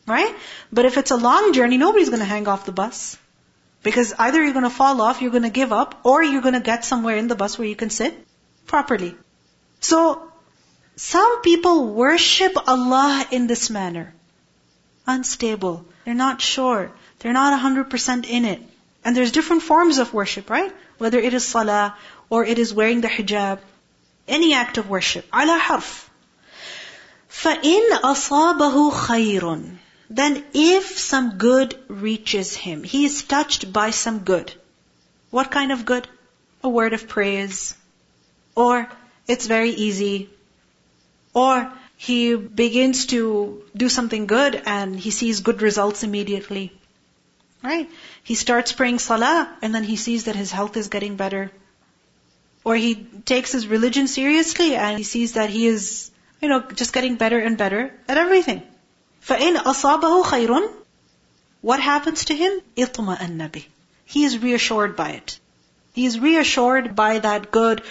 Right? 0.06 0.34
But 0.72 0.86
if 0.86 0.96
it's 0.96 1.10
a 1.10 1.16
long 1.16 1.52
journey, 1.52 1.76
nobody's 1.76 2.08
going 2.08 2.20
to 2.20 2.32
hang 2.34 2.48
off 2.48 2.64
the 2.64 2.72
bus. 2.72 3.16
Because 3.82 4.14
either 4.18 4.42
you're 4.42 4.54
going 4.54 4.64
to 4.64 4.70
fall 4.70 5.00
off, 5.00 5.20
you're 5.22 5.30
going 5.30 5.42
to 5.44 5.50
give 5.50 5.72
up, 5.72 6.00
or 6.02 6.22
you're 6.22 6.42
going 6.42 6.54
to 6.54 6.60
get 6.60 6.84
somewhere 6.84 7.16
in 7.16 7.28
the 7.28 7.36
bus 7.36 7.58
where 7.58 7.68
you 7.68 7.76
can 7.76 7.90
sit 7.90 8.14
properly. 8.66 9.14
So, 9.80 10.32
some 10.96 11.42
people 11.42 11.86
worship 11.94 12.56
Allah 12.66 13.26
in 13.30 13.46
this 13.46 13.70
manner. 13.70 14.14
Unstable. 15.06 15.84
They're 16.04 16.14
not 16.14 16.40
sure. 16.40 16.90
They're 17.20 17.32
not 17.32 17.58
100% 17.60 18.28
in 18.28 18.44
it. 18.44 18.62
And 19.04 19.16
there's 19.16 19.32
different 19.32 19.62
forms 19.62 19.98
of 19.98 20.12
worship, 20.12 20.50
right? 20.50 20.74
Whether 20.98 21.18
it 21.18 21.34
is 21.34 21.46
salah 21.46 21.96
or 22.28 22.44
it 22.44 22.58
is 22.58 22.74
wearing 22.74 23.00
the 23.00 23.08
hijab 23.08 23.60
Any 24.27 24.53
act 24.53 24.77
of 24.77 24.89
worship. 24.89 25.25
Ala 25.33 25.57
harf. 25.57 26.09
فَإِنْ 27.29 27.89
أَصَابَهُ 28.01 28.91
خَيْرٌ 28.91 29.77
Then 30.09 30.45
if 30.53 30.97
some 30.97 31.37
good 31.37 31.77
reaches 31.87 32.55
him, 32.55 32.83
he 32.83 33.05
is 33.05 33.23
touched 33.23 33.73
by 33.73 33.89
some 33.91 34.19
good. 34.19 34.53
What 35.29 35.51
kind 35.51 35.71
of 35.71 35.85
good? 35.85 36.07
A 36.63 36.69
word 36.69 36.93
of 36.93 37.07
praise. 37.07 37.75
Or 38.55 38.87
it's 39.27 39.47
very 39.47 39.71
easy. 39.71 40.29
Or 41.33 41.73
he 41.97 42.35
begins 42.35 43.07
to 43.07 43.63
do 43.75 43.89
something 43.89 44.27
good 44.27 44.61
and 44.65 44.99
he 44.99 45.11
sees 45.11 45.39
good 45.39 45.61
results 45.61 46.03
immediately. 46.03 46.71
Right? 47.63 47.89
He 48.23 48.35
starts 48.35 48.73
praying 48.73 48.99
salah 48.99 49.49
and 49.61 49.73
then 49.73 49.83
he 49.83 49.95
sees 49.95 50.25
that 50.25 50.35
his 50.35 50.51
health 50.51 50.77
is 50.77 50.89
getting 50.89 51.15
better. 51.15 51.51
Or 52.67 52.75
he 52.75 52.95
takes 53.25 53.51
his 53.51 53.67
religion 53.67 54.07
seriously 54.07 54.75
and 54.75 54.97
he 54.97 55.03
sees 55.03 55.33
that 55.33 55.49
he 55.49 55.67
is, 55.67 56.11
you 56.41 56.47
know, 56.47 56.61
just 56.61 56.93
getting 56.93 57.15
better 57.15 57.39
and 57.39 57.57
better 57.57 57.93
at 58.07 58.17
everything. 58.17 58.63
فَإِنْ 59.27 59.57
أَصَابَهُ 59.57 60.23
خَيْرٌ 60.23 60.73
What 61.61 61.79
happens 61.79 62.25
to 62.25 62.35
him? 62.35 62.61
اطمأن 62.77 63.51
به. 63.51 63.65
He 64.05 64.23
is 64.23 64.37
reassured 64.37 64.95
by 64.95 65.09
it. 65.11 65.39
He 65.93 66.05
is 66.05 66.19
reassured 66.19 66.95
by 66.95 67.19
that 67.19 67.51
good 67.51 67.83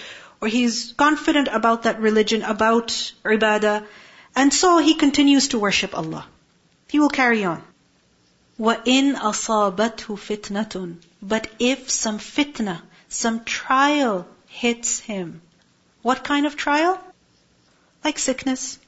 or 0.42 0.48
he's 0.48 0.92
confident 0.96 1.48
about 1.52 1.84
that 1.84 2.00
religion, 2.00 2.42
about 2.42 2.88
ibadah, 3.24 3.86
and 4.34 4.52
so 4.52 4.78
he 4.78 4.94
continues 4.94 5.48
to 5.48 5.58
worship 5.58 5.96
Allah. 5.96 6.26
He 6.88 6.98
will 6.98 7.10
carry 7.10 7.44
on. 7.44 7.62
وَإِنْ 8.58 9.14
أَصَابَتْهُ 9.16 10.16
فِتْنَةٌ 10.26 10.96
But 11.22 11.46
if 11.60 11.90
some 11.90 12.18
fitna, 12.18 12.80
some 13.08 13.44
trial 13.44 14.26
hits 14.63 14.99
him, 14.99 15.41
What 16.01 16.23
kind 16.23 16.45
of 16.45 16.55
trial? 16.55 16.99
Like 18.03 18.19
sickness, 18.19 18.79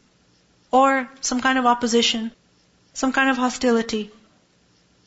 or 0.71 1.09
some 1.21 1.41
kind 1.41 1.59
of 1.59 1.65
opposition, 1.65 2.31
some 2.93 3.11
kind 3.11 3.29
of 3.29 3.37
hostility. 3.37 4.11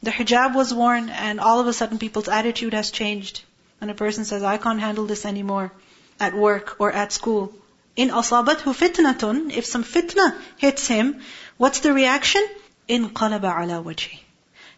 The 0.02 0.11
hijab 0.11 0.54
was 0.54 0.75
worn 0.75 1.09
and 1.09 1.40
all 1.40 1.61
of 1.61 1.66
a 1.66 1.73
sudden 1.73 1.99
people's 1.99 2.28
attitude 2.28 2.75
has 2.75 2.90
changed. 2.90 3.42
And 3.81 3.90
a 3.90 3.95
person 3.95 4.25
says, 4.25 4.42
I 4.42 4.57
can't 4.59 4.81
handle 4.81 5.07
this 5.07 5.25
anymore 5.26 5.73
at 6.21 6.35
work 6.35 6.76
or 6.78 6.92
at 6.92 7.12
school. 7.12 7.52
In 7.97 8.11
asabathu 8.11 8.75
fitnatun, 8.83 9.52
if 9.52 9.66
some 9.66 9.85
fitna 9.85 10.35
hits 10.57 10.87
him, 10.87 11.21
what's 11.57 11.81
the 11.81 11.92
reaction? 11.92 12.47
In 12.88 13.11
qalaba 13.11 13.62
ala 13.62 13.83
wajhi. 13.83 14.19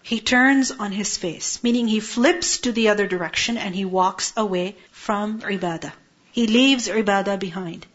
He 0.07 0.21
turns 0.21 0.71
on 0.71 0.93
his 0.93 1.17
face, 1.17 1.61
meaning 1.63 1.89
he 1.89 1.99
flips 1.99 2.59
to 2.59 2.73
the 2.73 2.91
other 2.91 3.07
direction 3.07 3.57
and 3.57 3.75
he 3.75 3.87
walks 3.87 4.35
away 4.37 4.77
from 4.93 5.41
ibadah. 5.41 5.93
He 6.31 6.47
leaves 6.47 6.89
ibadah 6.89 7.39
behind. 7.39 7.87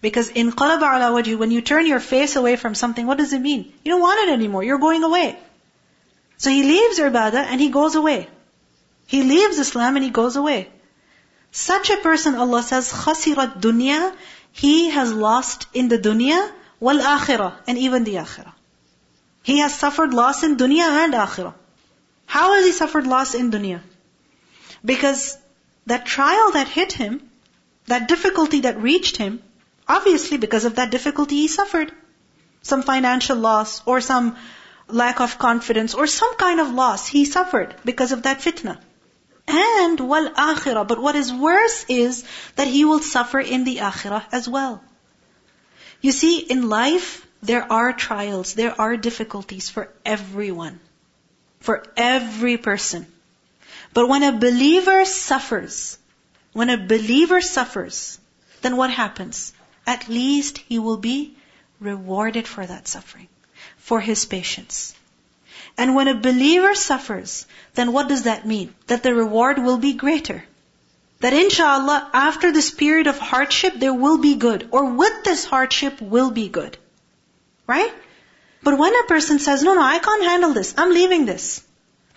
Because 0.00 0.30
in 0.30 0.52
qalaba 0.52 0.94
ala 0.94 1.10
wajhi, 1.16 1.36
when 1.36 1.50
you 1.50 1.60
turn 1.60 1.84
your 1.84 2.00
face 2.00 2.36
away 2.36 2.56
from 2.56 2.74
something, 2.74 3.06
what 3.06 3.18
does 3.18 3.34
it 3.34 3.42
mean? 3.42 3.70
You 3.84 3.92
don't 3.92 4.00
want 4.00 4.22
it 4.26 4.32
anymore. 4.32 4.64
You're 4.64 4.78
going 4.78 5.04
away. 5.04 5.38
So 6.38 6.48
he 6.48 6.62
leaves 6.62 7.00
ibadah 7.00 7.44
and 7.52 7.60
he 7.60 7.68
goes 7.68 7.96
away. 7.96 8.28
He 9.06 9.22
leaves 9.22 9.58
Islam 9.58 9.96
and 9.96 10.04
he 10.04 10.10
goes 10.10 10.36
away. 10.36 10.70
Such 11.50 11.90
a 11.90 11.98
person, 11.98 12.34
Allah 12.34 12.62
says, 12.62 12.90
khasirat 12.90 13.60
dunya, 13.60 14.14
he 14.52 14.88
has 14.88 15.12
lost 15.12 15.66
in 15.74 15.88
the 15.88 15.98
dunya, 15.98 16.50
wal 16.80 16.98
akhirah, 16.98 17.56
and 17.66 17.76
even 17.76 18.04
the 18.04 18.14
akhirah. 18.14 18.54
He 19.48 19.60
has 19.60 19.74
suffered 19.74 20.12
loss 20.12 20.42
in 20.46 20.56
dunya 20.60 20.86
and 21.02 21.14
akhirah. 21.14 21.54
How 22.26 22.52
has 22.54 22.66
he 22.66 22.72
suffered 22.72 23.06
loss 23.06 23.34
in 23.34 23.50
dunya? 23.50 23.80
Because 24.84 25.38
that 25.86 26.04
trial 26.04 26.50
that 26.56 26.68
hit 26.68 26.92
him, 26.92 27.14
that 27.86 28.08
difficulty 28.08 28.60
that 28.66 28.82
reached 28.82 29.16
him, 29.16 29.42
obviously 29.88 30.36
because 30.36 30.66
of 30.66 30.74
that 30.74 30.90
difficulty 30.90 31.36
he 31.36 31.48
suffered. 31.48 31.92
Some 32.60 32.82
financial 32.82 33.38
loss 33.38 33.80
or 33.86 34.02
some 34.02 34.36
lack 34.86 35.22
of 35.26 35.38
confidence 35.38 35.94
or 35.94 36.06
some 36.06 36.36
kind 36.36 36.60
of 36.60 36.74
loss 36.80 37.06
he 37.06 37.24
suffered 37.24 37.74
because 37.86 38.12
of 38.12 38.24
that 38.24 38.40
fitna. 38.40 38.76
And 39.46 39.98
wal 39.98 40.28
akhirah. 40.28 40.86
But 40.86 41.00
what 41.00 41.16
is 41.16 41.32
worse 41.32 41.86
is 41.88 42.22
that 42.56 42.68
he 42.68 42.84
will 42.84 43.00
suffer 43.00 43.40
in 43.40 43.64
the 43.64 43.78
akhirah 43.78 44.26
as 44.30 44.46
well. 44.46 44.82
You 46.02 46.12
see, 46.12 46.36
in 46.40 46.68
life, 46.68 47.26
there 47.42 47.70
are 47.72 47.92
trials, 47.92 48.54
there 48.54 48.80
are 48.80 48.96
difficulties 48.96 49.68
for 49.68 49.88
everyone. 50.04 50.80
For 51.60 51.84
every 51.96 52.56
person. 52.56 53.06
But 53.94 54.08
when 54.08 54.22
a 54.22 54.32
believer 54.32 55.04
suffers, 55.04 55.98
when 56.52 56.70
a 56.70 56.76
believer 56.76 57.40
suffers, 57.40 58.18
then 58.62 58.76
what 58.76 58.90
happens? 58.90 59.52
At 59.86 60.08
least 60.08 60.58
he 60.68 60.78
will 60.78 60.96
be 60.96 61.36
rewarded 61.80 62.46
for 62.46 62.66
that 62.66 62.88
suffering 62.88 63.28
for 63.76 64.00
his 64.00 64.24
patience. 64.26 64.94
And 65.76 65.94
when 65.94 66.08
a 66.08 66.14
believer 66.14 66.74
suffers, 66.74 67.46
then 67.74 67.92
what 67.92 68.08
does 68.08 68.24
that 68.24 68.46
mean? 68.46 68.74
That 68.88 69.02
the 69.02 69.14
reward 69.14 69.58
will 69.58 69.78
be 69.78 69.94
greater. 69.94 70.44
That 71.20 71.32
inshallah, 71.32 72.10
after 72.12 72.52
this 72.52 72.70
period 72.70 73.06
of 73.06 73.18
hardship, 73.18 73.74
there 73.76 73.94
will 73.94 74.18
be 74.18 74.34
good. 74.34 74.68
Or 74.72 74.84
with 74.92 75.24
this 75.24 75.44
hardship 75.44 76.00
will 76.00 76.30
be 76.30 76.48
good. 76.48 76.76
Right? 77.67 77.93
But 78.63 78.77
when 78.77 78.95
a 78.95 79.03
person 79.07 79.39
says, 79.39 79.63
no, 79.63 79.73
no, 79.73 79.81
I 79.81 79.99
can't 79.99 80.23
handle 80.23 80.53
this, 80.53 80.73
I'm 80.77 80.93
leaving 80.93 81.25
this, 81.25 81.63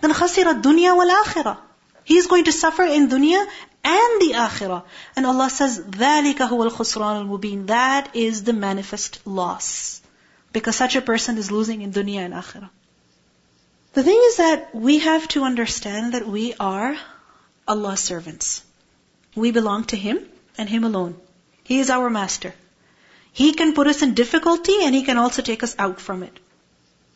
then 0.01 0.13
khasira 0.13 0.61
dunya 0.61 0.95
wal 0.95 1.09
akhirah. 1.23 1.57
He's 2.03 2.27
going 2.27 2.45
to 2.45 2.53
suffer 2.53 2.83
in 2.83 3.09
dunya 3.09 3.45
and 3.83 4.21
the 4.21 4.33
akhirah. 4.35 4.83
And 5.15 5.25
Allah 5.25 5.49
says, 5.49 5.79
ذَلِكَ 5.79 6.35
هُوَ 6.35 6.69
الْخُسْرَانُ 6.69 7.27
الْمُبِينَ 7.27 7.67
That 7.67 8.15
is 8.15 8.43
the 8.43 8.53
manifest 8.53 9.19
loss. 9.25 10.01
Because 10.53 10.75
such 10.75 10.95
a 10.95 11.01
person 11.01 11.37
is 11.37 11.51
losing 11.51 11.81
in 11.81 11.91
dunya 11.91 12.19
and 12.19 12.33
akhirah. 12.33 12.69
The 13.93 14.03
thing 14.03 14.21
is 14.23 14.37
that 14.37 14.73
we 14.75 14.99
have 14.99 15.27
to 15.29 15.43
understand 15.43 16.13
that 16.13 16.27
we 16.27 16.53
are 16.59 16.95
Allah's 17.67 17.99
servants. 17.99 18.63
We 19.35 19.51
belong 19.51 19.85
to 19.85 19.97
Him 19.97 20.19
and 20.57 20.69
Him 20.69 20.83
alone. 20.83 21.19
He 21.63 21.79
is 21.79 21.89
our 21.89 22.09
master. 22.09 22.53
He 23.32 23.52
can 23.54 23.72
put 23.74 23.86
us 23.86 24.02
in 24.02 24.14
difficulty 24.14 24.84
and 24.84 24.94
He 24.94 25.02
can 25.02 25.16
also 25.16 25.42
take 25.42 25.62
us 25.62 25.74
out 25.78 26.00
from 26.00 26.22
it. 26.22 26.38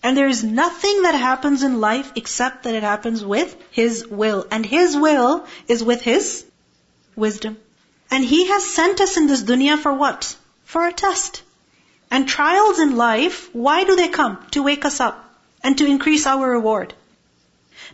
And 0.02 0.16
there 0.16 0.28
is 0.28 0.44
nothing 0.44 1.02
that 1.02 1.14
happens 1.14 1.62
in 1.62 1.80
life 1.80 2.12
except 2.14 2.62
that 2.64 2.74
it 2.74 2.82
happens 2.82 3.24
with 3.24 3.56
His 3.70 4.06
will. 4.06 4.46
And 4.50 4.64
His 4.64 4.96
will 4.96 5.46
is 5.68 5.82
with 5.82 6.00
His 6.02 6.44
wisdom. 7.16 7.58
And 8.10 8.24
He 8.24 8.46
has 8.46 8.64
sent 8.64 9.00
us 9.00 9.16
in 9.16 9.26
this 9.26 9.42
dunya 9.42 9.78
for 9.78 9.92
what? 9.92 10.36
For 10.64 10.86
a 10.86 10.92
test. 10.92 11.42
And 12.10 12.28
trials 12.28 12.78
in 12.78 12.96
life, 12.96 13.50
why 13.52 13.84
do 13.84 13.96
they 13.96 14.08
come? 14.08 14.38
To 14.52 14.62
wake 14.62 14.84
us 14.84 15.00
up 15.00 15.22
and 15.62 15.76
to 15.78 15.86
increase 15.86 16.26
our 16.26 16.48
reward. 16.48 16.94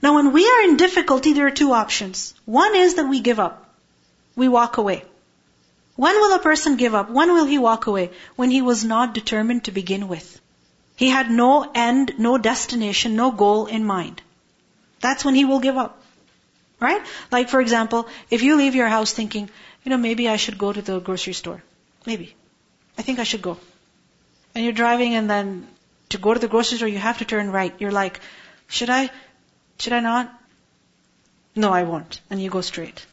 Now 0.02 0.14
when 0.14 0.32
we 0.32 0.46
are 0.46 0.62
in 0.62 0.76
difficulty, 0.76 1.32
there 1.32 1.46
are 1.46 1.58
two 1.62 1.72
options. 1.72 2.34
One 2.44 2.76
is 2.76 2.94
that 2.96 3.08
we 3.08 3.20
give 3.20 3.40
up. 3.40 3.74
We 4.36 4.48
walk 4.48 4.76
away. 4.76 5.04
When 5.96 6.14
will 6.16 6.34
a 6.34 6.38
person 6.38 6.76
give 6.76 6.94
up? 6.94 7.10
When 7.10 7.32
will 7.32 7.44
he 7.44 7.58
walk 7.58 7.86
away? 7.86 8.10
When 8.36 8.50
he 8.50 8.62
was 8.62 8.84
not 8.84 9.14
determined 9.14 9.64
to 9.64 9.72
begin 9.72 10.08
with. 10.08 10.40
He 10.96 11.08
had 11.08 11.30
no 11.30 11.70
end, 11.74 12.14
no 12.18 12.38
destination, 12.38 13.16
no 13.16 13.30
goal 13.30 13.66
in 13.66 13.84
mind. 13.84 14.22
That's 15.00 15.24
when 15.24 15.34
he 15.34 15.44
will 15.44 15.60
give 15.60 15.76
up. 15.76 15.98
Right? 16.80 17.02
Like 17.30 17.48
for 17.48 17.60
example, 17.60 18.08
if 18.30 18.42
you 18.42 18.56
leave 18.56 18.74
your 18.74 18.88
house 18.88 19.12
thinking, 19.12 19.50
you 19.84 19.90
know, 19.90 19.96
maybe 19.96 20.28
I 20.28 20.36
should 20.36 20.58
go 20.58 20.72
to 20.72 20.82
the 20.82 21.00
grocery 21.00 21.32
store. 21.32 21.62
Maybe. 22.06 22.34
I 22.98 23.02
think 23.02 23.18
I 23.18 23.24
should 23.24 23.42
go 23.42 23.58
and 24.54 24.64
you're 24.64 24.72
driving 24.72 25.14
and 25.14 25.28
then 25.28 25.66
to 26.10 26.18
go 26.18 26.34
to 26.34 26.40
the 26.40 26.48
grocery 26.48 26.76
store 26.76 26.88
you 26.88 26.98
have 26.98 27.18
to 27.18 27.24
turn 27.24 27.50
right. 27.50 27.74
You're 27.78 27.92
like, 27.92 28.20
should 28.68 28.90
I, 28.90 29.10
should 29.78 29.92
I 29.92 30.00
not? 30.00 30.32
No, 31.54 31.72
I 31.72 31.84
won't. 31.84 32.20
And 32.30 32.42
you 32.42 32.50
go 32.50 32.60
straight. 32.60 33.04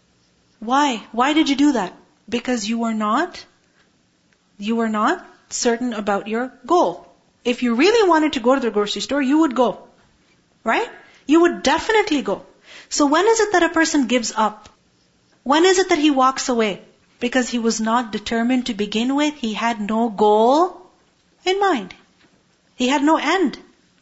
Why? 0.59 0.98
Why 1.12 1.33
did 1.33 1.50
you 1.50 1.55
do 1.55 1.74
that? 1.74 1.93
Because 2.29 2.67
you 2.69 2.77
were 2.79 2.93
not, 2.93 3.43
you 4.57 4.75
were 4.75 4.89
not 4.89 5.25
certain 5.50 5.93
about 5.93 6.27
your 6.27 6.51
goal. 6.65 7.07
If 7.43 7.63
you 7.63 7.75
really 7.75 8.07
wanted 8.07 8.33
to 8.33 8.39
go 8.39 8.53
to 8.53 8.62
the 8.62 8.71
grocery 8.71 9.01
store, 9.01 9.21
you 9.21 9.39
would 9.39 9.55
go. 9.55 9.88
Right? 10.63 10.89
You 11.25 11.41
would 11.41 11.63
definitely 11.63 12.21
go. 12.21 12.45
So 12.89 13.05
when 13.05 13.25
is 13.27 13.39
it 13.39 13.53
that 13.53 13.63
a 13.63 13.69
person 13.69 14.07
gives 14.07 14.33
up? 14.36 14.69
When 15.43 15.65
is 15.65 15.79
it 15.79 15.89
that 15.89 16.00
he 16.00 16.12
walks 16.12 16.50
away? 16.50 16.81
Because 17.19 17.50
he 17.50 17.59
was 17.59 17.81
not 17.81 18.12
determined 18.12 18.67
to 18.67 18.74
begin 18.74 19.15
with. 19.15 19.36
He 19.36 19.53
had 19.53 19.81
no 19.81 20.09
goal 20.09 20.81
in 21.45 21.59
mind. 21.59 21.93
He 22.75 22.88
had 22.88 23.03
no 23.03 23.17
end 23.17 23.57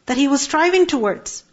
that 0.06 0.18
he 0.18 0.28
was 0.28 0.42
striving 0.42 0.86
towards. 0.88 1.44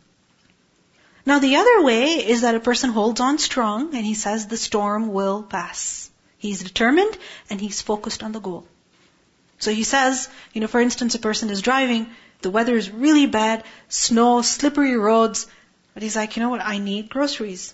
Now 1.26 1.38
the 1.38 1.56
other 1.56 1.82
way 1.82 2.26
is 2.34 2.42
that 2.42 2.54
a 2.54 2.60
person 2.60 2.90
holds 2.90 3.20
on 3.20 3.38
strong 3.38 3.94
and 3.94 4.04
he 4.04 4.14
says 4.14 4.46
the 4.46 4.56
storm 4.56 5.12
will 5.12 5.42
pass. 5.42 6.10
He's 6.44 6.62
determined 6.62 7.16
and 7.48 7.58
he's 7.58 7.80
focused 7.80 8.22
on 8.22 8.32
the 8.32 8.38
goal. 8.38 8.66
So 9.58 9.72
he 9.72 9.82
says, 9.82 10.28
you 10.52 10.60
know, 10.60 10.66
for 10.66 10.78
instance, 10.78 11.14
a 11.14 11.18
person 11.18 11.48
is 11.48 11.62
driving, 11.62 12.08
the 12.42 12.50
weather 12.50 12.76
is 12.76 12.90
really 12.90 13.24
bad, 13.24 13.64
snow, 13.88 14.42
slippery 14.42 14.94
roads, 14.94 15.46
but 15.94 16.02
he's 16.02 16.16
like, 16.16 16.36
you 16.36 16.42
know 16.42 16.50
what, 16.50 16.60
I 16.60 16.76
need 16.76 17.08
groceries. 17.08 17.72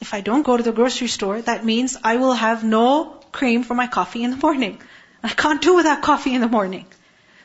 If 0.00 0.12
I 0.12 0.22
don't 0.22 0.42
go 0.42 0.56
to 0.56 0.64
the 0.64 0.72
grocery 0.72 1.06
store, 1.06 1.40
that 1.42 1.64
means 1.64 1.96
I 2.02 2.16
will 2.16 2.32
have 2.32 2.64
no 2.64 3.20
cream 3.30 3.62
for 3.62 3.76
my 3.76 3.86
coffee 3.86 4.24
in 4.24 4.32
the 4.32 4.44
morning. 4.48 4.82
I 5.22 5.28
can't 5.28 5.62
do 5.62 5.76
without 5.76 6.02
coffee 6.02 6.34
in 6.34 6.40
the 6.40 6.48
morning. 6.48 6.86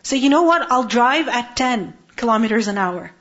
So 0.01 0.15
you 0.15 0.29
know 0.29 0.41
what? 0.49 0.71
I'll 0.71 0.91
drive 0.97 1.27
at 1.27 1.55
10 1.57 1.93
kilometers 2.15 2.67
an 2.67 2.79
hour. 2.79 3.11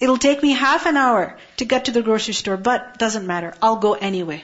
It'll 0.00 0.24
take 0.28 0.42
me 0.42 0.50
half 0.50 0.86
an 0.86 0.96
hour 0.96 1.38
to 1.58 1.64
get 1.64 1.84
to 1.84 1.92
the 1.92 2.02
grocery 2.02 2.34
store, 2.34 2.56
but 2.56 2.98
doesn't 2.98 3.24
matter. 3.24 3.54
I'll 3.62 3.76
go 3.76 3.92
anyway. 3.94 4.42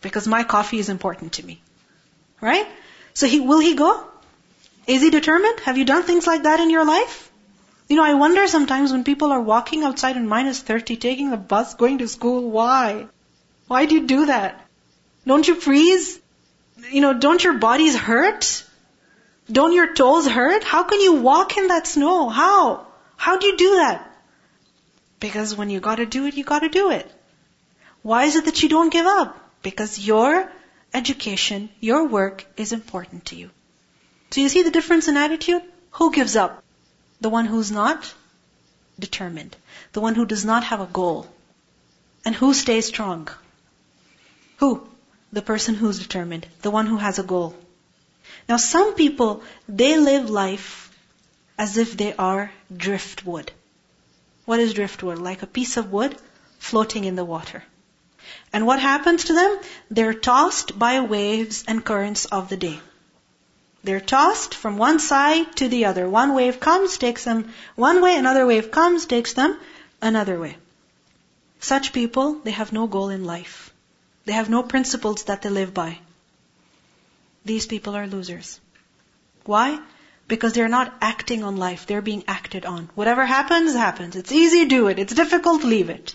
Because 0.00 0.28
my 0.28 0.44
coffee 0.44 0.78
is 0.78 0.88
important 0.88 1.34
to 1.34 1.46
me. 1.46 1.60
Right? 2.40 2.66
So 3.14 3.26
he, 3.26 3.40
will 3.40 3.58
he 3.58 3.74
go? 3.74 4.04
Is 4.86 5.02
he 5.02 5.10
determined? 5.10 5.60
Have 5.60 5.76
you 5.76 5.84
done 5.84 6.04
things 6.04 6.26
like 6.26 6.44
that 6.44 6.60
in 6.60 6.70
your 6.70 6.84
life? 6.84 7.30
You 7.88 7.96
know, 7.96 8.04
I 8.04 8.14
wonder 8.14 8.46
sometimes 8.46 8.92
when 8.92 9.04
people 9.04 9.32
are 9.32 9.40
walking 9.40 9.82
outside 9.82 10.16
in 10.16 10.28
minus 10.28 10.60
30, 10.60 10.96
taking 10.96 11.30
the 11.30 11.36
bus, 11.36 11.74
going 11.74 11.98
to 11.98 12.08
school, 12.08 12.50
why? 12.50 13.06
Why 13.66 13.86
do 13.86 13.94
you 13.94 14.06
do 14.06 14.26
that? 14.26 14.64
Don't 15.26 15.48
you 15.48 15.54
freeze? 15.54 16.18
You 16.90 17.00
know, 17.00 17.14
don't 17.14 17.42
your 17.42 17.54
bodies 17.54 17.96
hurt? 17.96 18.64
Don't 19.50 19.72
your 19.72 19.94
toes 19.94 20.26
hurt? 20.26 20.64
How 20.64 20.84
can 20.84 21.00
you 21.00 21.14
walk 21.14 21.56
in 21.56 21.68
that 21.68 21.86
snow? 21.86 22.28
How? 22.28 22.86
How 23.16 23.38
do 23.38 23.46
you 23.46 23.56
do 23.56 23.76
that? 23.76 24.10
Because 25.20 25.56
when 25.56 25.70
you 25.70 25.80
gotta 25.80 26.06
do 26.06 26.26
it, 26.26 26.36
you 26.36 26.44
gotta 26.44 26.68
do 26.68 26.90
it. 26.90 27.10
Why 28.02 28.24
is 28.24 28.36
it 28.36 28.44
that 28.44 28.62
you 28.62 28.68
don't 28.68 28.92
give 28.92 29.06
up? 29.06 29.36
Because 29.62 29.98
your 29.98 30.50
education, 30.94 31.68
your 31.80 32.06
work 32.06 32.46
is 32.56 32.72
important 32.72 33.26
to 33.26 33.36
you. 33.36 33.50
So 34.30 34.40
you 34.40 34.48
see 34.48 34.62
the 34.62 34.70
difference 34.70 35.08
in 35.08 35.16
attitude? 35.16 35.62
Who 35.92 36.12
gives 36.12 36.36
up? 36.36 36.62
The 37.20 37.28
one 37.28 37.46
who's 37.46 37.70
not 37.70 38.14
determined. 38.98 39.56
The 39.92 40.00
one 40.00 40.14
who 40.14 40.26
does 40.26 40.44
not 40.44 40.64
have 40.64 40.80
a 40.80 40.86
goal. 40.86 41.26
And 42.24 42.34
who 42.34 42.52
stays 42.54 42.86
strong? 42.86 43.28
Who? 44.58 44.86
The 45.32 45.42
person 45.42 45.74
who's 45.74 45.98
determined. 45.98 46.46
The 46.62 46.70
one 46.70 46.86
who 46.86 46.96
has 46.96 47.18
a 47.18 47.22
goal. 47.22 47.56
Now 48.48 48.56
some 48.56 48.94
people, 48.94 49.42
they 49.68 49.96
live 49.98 50.30
life 50.30 50.90
as 51.56 51.76
if 51.76 51.96
they 51.96 52.14
are 52.14 52.50
driftwood. 52.74 53.52
What 54.44 54.60
is 54.60 54.74
driftwood? 54.74 55.18
Like 55.18 55.42
a 55.42 55.46
piece 55.46 55.76
of 55.76 55.92
wood 55.92 56.16
floating 56.58 57.04
in 57.04 57.16
the 57.16 57.24
water. 57.24 57.62
And 58.52 58.66
what 58.66 58.80
happens 58.80 59.24
to 59.24 59.32
them? 59.32 59.58
They're 59.90 60.14
tossed 60.14 60.78
by 60.78 61.00
waves 61.00 61.64
and 61.66 61.84
currents 61.84 62.24
of 62.26 62.48
the 62.48 62.56
day. 62.56 62.80
They're 63.84 64.00
tossed 64.00 64.54
from 64.54 64.76
one 64.76 64.98
side 64.98 65.56
to 65.56 65.68
the 65.68 65.84
other. 65.84 66.08
One 66.08 66.34
wave 66.34 66.60
comes, 66.60 66.98
takes 66.98 67.24
them 67.24 67.52
one 67.76 68.02
way, 68.02 68.16
another 68.16 68.46
wave 68.46 68.70
comes, 68.70 69.06
takes 69.06 69.34
them 69.34 69.58
another 70.02 70.38
way. 70.38 70.56
Such 71.60 71.92
people, 71.92 72.34
they 72.44 72.50
have 72.50 72.72
no 72.72 72.86
goal 72.86 73.08
in 73.08 73.24
life. 73.24 73.72
They 74.24 74.32
have 74.32 74.50
no 74.50 74.62
principles 74.62 75.24
that 75.24 75.42
they 75.42 75.48
live 75.48 75.72
by. 75.72 75.98
These 77.44 77.66
people 77.66 77.96
are 77.96 78.06
losers. 78.06 78.60
Why? 79.44 79.78
Because 80.26 80.52
they're 80.52 80.68
not 80.68 80.92
acting 81.00 81.42
on 81.42 81.56
life, 81.56 81.86
they're 81.86 82.02
being 82.02 82.24
acted 82.28 82.66
on. 82.66 82.90
Whatever 82.94 83.24
happens, 83.24 83.72
happens. 83.72 84.16
It's 84.16 84.32
easy, 84.32 84.66
do 84.66 84.88
it. 84.88 84.98
It's 84.98 85.14
difficult, 85.14 85.64
leave 85.64 85.88
it. 85.88 86.14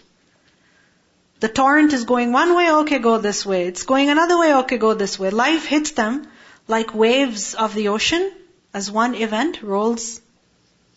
The 1.43 1.49
torrent 1.49 1.91
is 1.91 2.05
going 2.05 2.31
one 2.31 2.55
way, 2.55 2.71
okay, 2.71 2.99
go 2.99 3.17
this 3.17 3.45
way. 3.45 3.67
It's 3.67 3.83
going 3.83 4.09
another 4.09 4.37
way, 4.37 4.53
okay, 4.59 4.77
go 4.77 4.93
this 4.93 5.19
way. 5.19 5.29
Life 5.29 5.65
hits 5.65 5.91
them 5.91 6.25
like 6.69 6.95
waves 6.95 7.53
of 7.53 7.75
the 7.75 7.89
ocean 7.89 8.31
as 8.73 8.89
one 8.89 9.13
event 9.13 9.61
rolls 9.61 10.21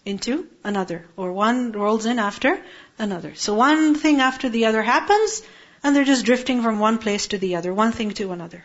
into 0.05 0.47
another, 0.63 1.05
or 1.17 1.33
one 1.33 1.73
rolls 1.73 2.07
in 2.07 2.21
after 2.21 2.63
another. 2.97 3.35
So 3.35 3.55
one 3.55 3.97
thing 3.97 4.21
after 4.21 4.49
the 4.49 4.67
other 4.67 4.85
happens, 4.85 5.43
and 5.83 5.97
they're 5.97 6.05
just 6.05 6.25
drifting 6.25 6.63
from 6.63 6.79
one 6.79 6.99
place 6.99 7.27
to 7.33 7.39
the 7.39 7.57
other, 7.57 7.75
one 7.75 7.91
thing 7.91 8.13
to 8.13 8.31
another. 8.31 8.65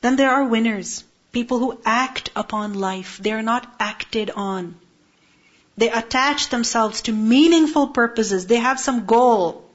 Then 0.00 0.16
there 0.16 0.32
are 0.32 0.44
winners, 0.44 1.04
people 1.30 1.60
who 1.60 1.78
act 1.84 2.30
upon 2.34 2.74
life. 2.74 3.16
They 3.18 3.30
are 3.30 3.42
not 3.42 3.72
acted 3.78 4.32
on. 4.34 4.74
They 5.76 5.90
attach 5.90 6.48
themselves 6.48 7.02
to 7.02 7.12
meaningful 7.12 7.86
purposes. 8.02 8.48
They 8.48 8.56
have 8.56 8.80
some 8.80 9.06
goal. 9.06 9.68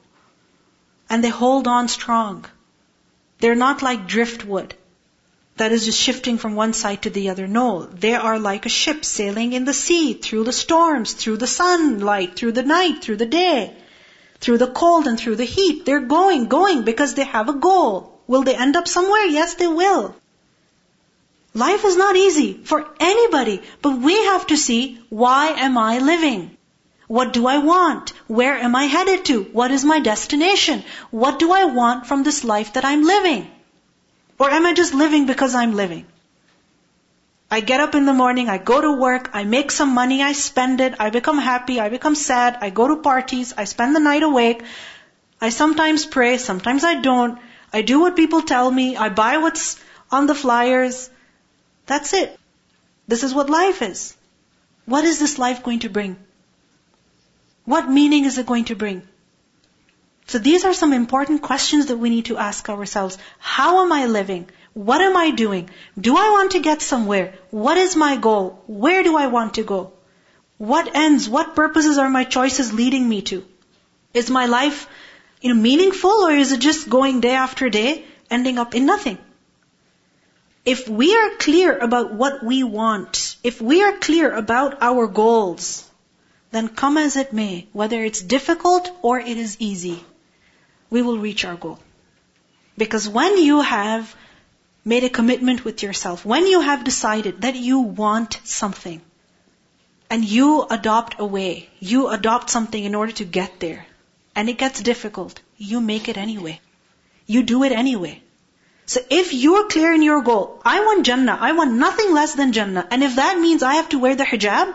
And 1.10 1.24
they 1.24 1.30
hold 1.30 1.66
on 1.66 1.88
strong. 1.88 2.44
They're 3.40 3.54
not 3.54 3.82
like 3.82 4.06
driftwood 4.06 4.74
that 5.58 5.72
is 5.72 5.84
just 5.84 5.98
shifting 5.98 6.38
from 6.38 6.54
one 6.54 6.72
side 6.72 7.02
to 7.02 7.10
the 7.10 7.30
other. 7.30 7.46
No, 7.46 7.84
they 7.84 8.14
are 8.14 8.38
like 8.38 8.66
a 8.66 8.68
ship 8.68 9.04
sailing 9.04 9.52
in 9.52 9.64
the 9.64 9.74
sea, 9.74 10.14
through 10.14 10.44
the 10.44 10.52
storms, 10.52 11.12
through 11.12 11.36
the 11.38 11.46
sunlight, 11.46 12.36
through 12.36 12.52
the 12.52 12.62
night, 12.62 13.02
through 13.02 13.16
the 13.16 13.26
day, 13.26 13.74
through 14.40 14.58
the 14.58 14.70
cold 14.70 15.06
and 15.06 15.18
through 15.18 15.36
the 15.36 15.44
heat. 15.44 15.84
They're 15.84 16.00
going, 16.00 16.46
going 16.46 16.82
because 16.84 17.14
they 17.14 17.24
have 17.24 17.48
a 17.48 17.54
goal. 17.54 18.20
Will 18.26 18.42
they 18.42 18.54
end 18.54 18.76
up 18.76 18.86
somewhere? 18.86 19.24
Yes, 19.26 19.54
they 19.54 19.66
will. 19.66 20.14
Life 21.54 21.84
is 21.84 21.96
not 21.96 22.14
easy 22.14 22.52
for 22.64 22.86
anybody, 23.00 23.62
but 23.82 23.98
we 23.98 24.14
have 24.26 24.46
to 24.48 24.56
see, 24.56 25.00
why 25.08 25.48
am 25.48 25.76
I 25.78 25.98
living? 25.98 26.56
What 27.08 27.32
do 27.32 27.46
I 27.46 27.58
want? 27.58 28.10
Where 28.26 28.54
am 28.54 28.76
I 28.76 28.84
headed 28.84 29.24
to? 29.26 29.42
What 29.60 29.70
is 29.70 29.84
my 29.84 29.98
destination? 29.98 30.84
What 31.10 31.38
do 31.38 31.50
I 31.52 31.64
want 31.64 32.06
from 32.06 32.22
this 32.22 32.44
life 32.44 32.74
that 32.74 32.84
I'm 32.84 33.02
living? 33.02 33.50
Or 34.38 34.50
am 34.50 34.66
I 34.66 34.74
just 34.74 34.94
living 34.94 35.26
because 35.26 35.54
I'm 35.54 35.74
living? 35.74 36.06
I 37.50 37.60
get 37.60 37.80
up 37.80 37.94
in 37.94 38.04
the 38.04 38.12
morning, 38.12 38.50
I 38.50 38.58
go 38.58 38.78
to 38.80 38.92
work, 38.92 39.30
I 39.32 39.44
make 39.44 39.70
some 39.70 39.94
money, 39.94 40.22
I 40.22 40.32
spend 40.32 40.82
it, 40.82 40.96
I 41.00 41.08
become 41.08 41.38
happy, 41.38 41.80
I 41.80 41.88
become 41.88 42.14
sad, 42.14 42.58
I 42.60 42.68
go 42.68 42.88
to 42.88 42.96
parties, 42.96 43.54
I 43.56 43.64
spend 43.64 43.96
the 43.96 44.00
night 44.00 44.22
awake, 44.22 44.62
I 45.40 45.48
sometimes 45.48 46.04
pray, 46.04 46.36
sometimes 46.36 46.84
I 46.84 47.00
don't, 47.00 47.38
I 47.72 47.80
do 47.80 48.00
what 48.00 48.16
people 48.16 48.42
tell 48.42 48.70
me, 48.70 48.96
I 48.98 49.08
buy 49.08 49.38
what's 49.38 49.80
on 50.10 50.26
the 50.26 50.34
flyers. 50.34 51.08
That's 51.86 52.12
it. 52.12 52.38
This 53.06 53.22
is 53.22 53.34
what 53.34 53.48
life 53.48 53.80
is. 53.80 54.14
What 54.84 55.04
is 55.04 55.18
this 55.18 55.38
life 55.38 55.62
going 55.62 55.80
to 55.80 55.88
bring? 55.88 56.16
What 57.74 57.90
meaning 57.90 58.24
is 58.24 58.38
it 58.38 58.46
going 58.46 58.64
to 58.66 58.76
bring? 58.82 59.02
So 60.26 60.38
these 60.38 60.64
are 60.64 60.72
some 60.72 60.94
important 60.94 61.42
questions 61.42 61.86
that 61.86 61.98
we 61.98 62.10
need 62.10 62.26
to 62.26 62.38
ask 62.38 62.68
ourselves. 62.70 63.18
How 63.38 63.82
am 63.82 63.92
I 63.92 64.06
living? 64.06 64.48
What 64.72 65.02
am 65.02 65.16
I 65.16 65.30
doing? 65.40 65.68
Do 66.06 66.16
I 66.16 66.30
want 66.30 66.52
to 66.52 66.60
get 66.60 66.82
somewhere? 66.82 67.34
What 67.50 67.76
is 67.76 67.96
my 68.02 68.16
goal? 68.16 68.62
Where 68.66 69.02
do 69.02 69.16
I 69.16 69.26
want 69.26 69.54
to 69.54 69.64
go? 69.64 69.92
What 70.56 70.96
ends, 70.96 71.28
what 71.28 71.54
purposes 71.54 71.98
are 71.98 72.08
my 72.08 72.24
choices 72.24 72.72
leading 72.72 73.08
me 73.08 73.20
to? 73.32 73.44
Is 74.14 74.30
my 74.30 74.46
life 74.46 74.86
you 75.42 75.52
know, 75.52 75.60
meaningful 75.60 76.24
or 76.28 76.32
is 76.32 76.52
it 76.52 76.60
just 76.60 76.88
going 76.88 77.20
day 77.20 77.34
after 77.34 77.68
day, 77.68 78.04
ending 78.30 78.58
up 78.58 78.74
in 78.74 78.86
nothing? 78.86 79.18
If 80.64 80.88
we 80.88 81.14
are 81.16 81.30
clear 81.36 81.76
about 81.76 82.14
what 82.14 82.42
we 82.42 82.62
want, 82.62 83.36
if 83.42 83.60
we 83.60 83.82
are 83.82 83.92
clear 84.08 84.32
about 84.44 84.78
our 84.80 85.06
goals, 85.06 85.87
then 86.50 86.68
come 86.68 86.96
as 86.96 87.16
it 87.16 87.32
may, 87.32 87.66
whether 87.72 88.02
it's 88.02 88.20
difficult 88.20 88.90
or 89.02 89.18
it 89.18 89.36
is 89.36 89.56
easy, 89.58 90.04
we 90.90 91.02
will 91.02 91.18
reach 91.18 91.44
our 91.44 91.56
goal. 91.56 91.78
Because 92.76 93.08
when 93.08 93.36
you 93.38 93.60
have 93.60 94.14
made 94.84 95.04
a 95.04 95.10
commitment 95.10 95.64
with 95.64 95.82
yourself, 95.82 96.24
when 96.24 96.46
you 96.46 96.60
have 96.60 96.84
decided 96.84 97.42
that 97.42 97.56
you 97.56 97.80
want 97.80 98.40
something, 98.44 99.02
and 100.10 100.24
you 100.24 100.66
adopt 100.70 101.16
a 101.18 101.24
way, 101.24 101.68
you 101.80 102.08
adopt 102.08 102.48
something 102.50 102.82
in 102.82 102.94
order 102.94 103.12
to 103.12 103.24
get 103.24 103.60
there, 103.60 103.84
and 104.34 104.48
it 104.48 104.56
gets 104.56 104.80
difficult, 104.82 105.40
you 105.58 105.80
make 105.80 106.08
it 106.08 106.16
anyway. 106.16 106.60
You 107.26 107.42
do 107.42 107.62
it 107.64 107.72
anyway. 107.72 108.22
So 108.86 109.00
if 109.10 109.34
you're 109.34 109.68
clear 109.68 109.92
in 109.92 110.00
your 110.02 110.22
goal, 110.22 110.62
I 110.64 110.80
want 110.80 111.04
Jannah, 111.04 111.36
I 111.38 111.52
want 111.52 111.72
nothing 111.72 112.14
less 112.14 112.34
than 112.34 112.52
Jannah, 112.52 112.86
and 112.90 113.04
if 113.04 113.16
that 113.16 113.38
means 113.38 113.62
I 113.62 113.74
have 113.74 113.90
to 113.90 113.98
wear 113.98 114.16
the 114.16 114.24
hijab, 114.24 114.74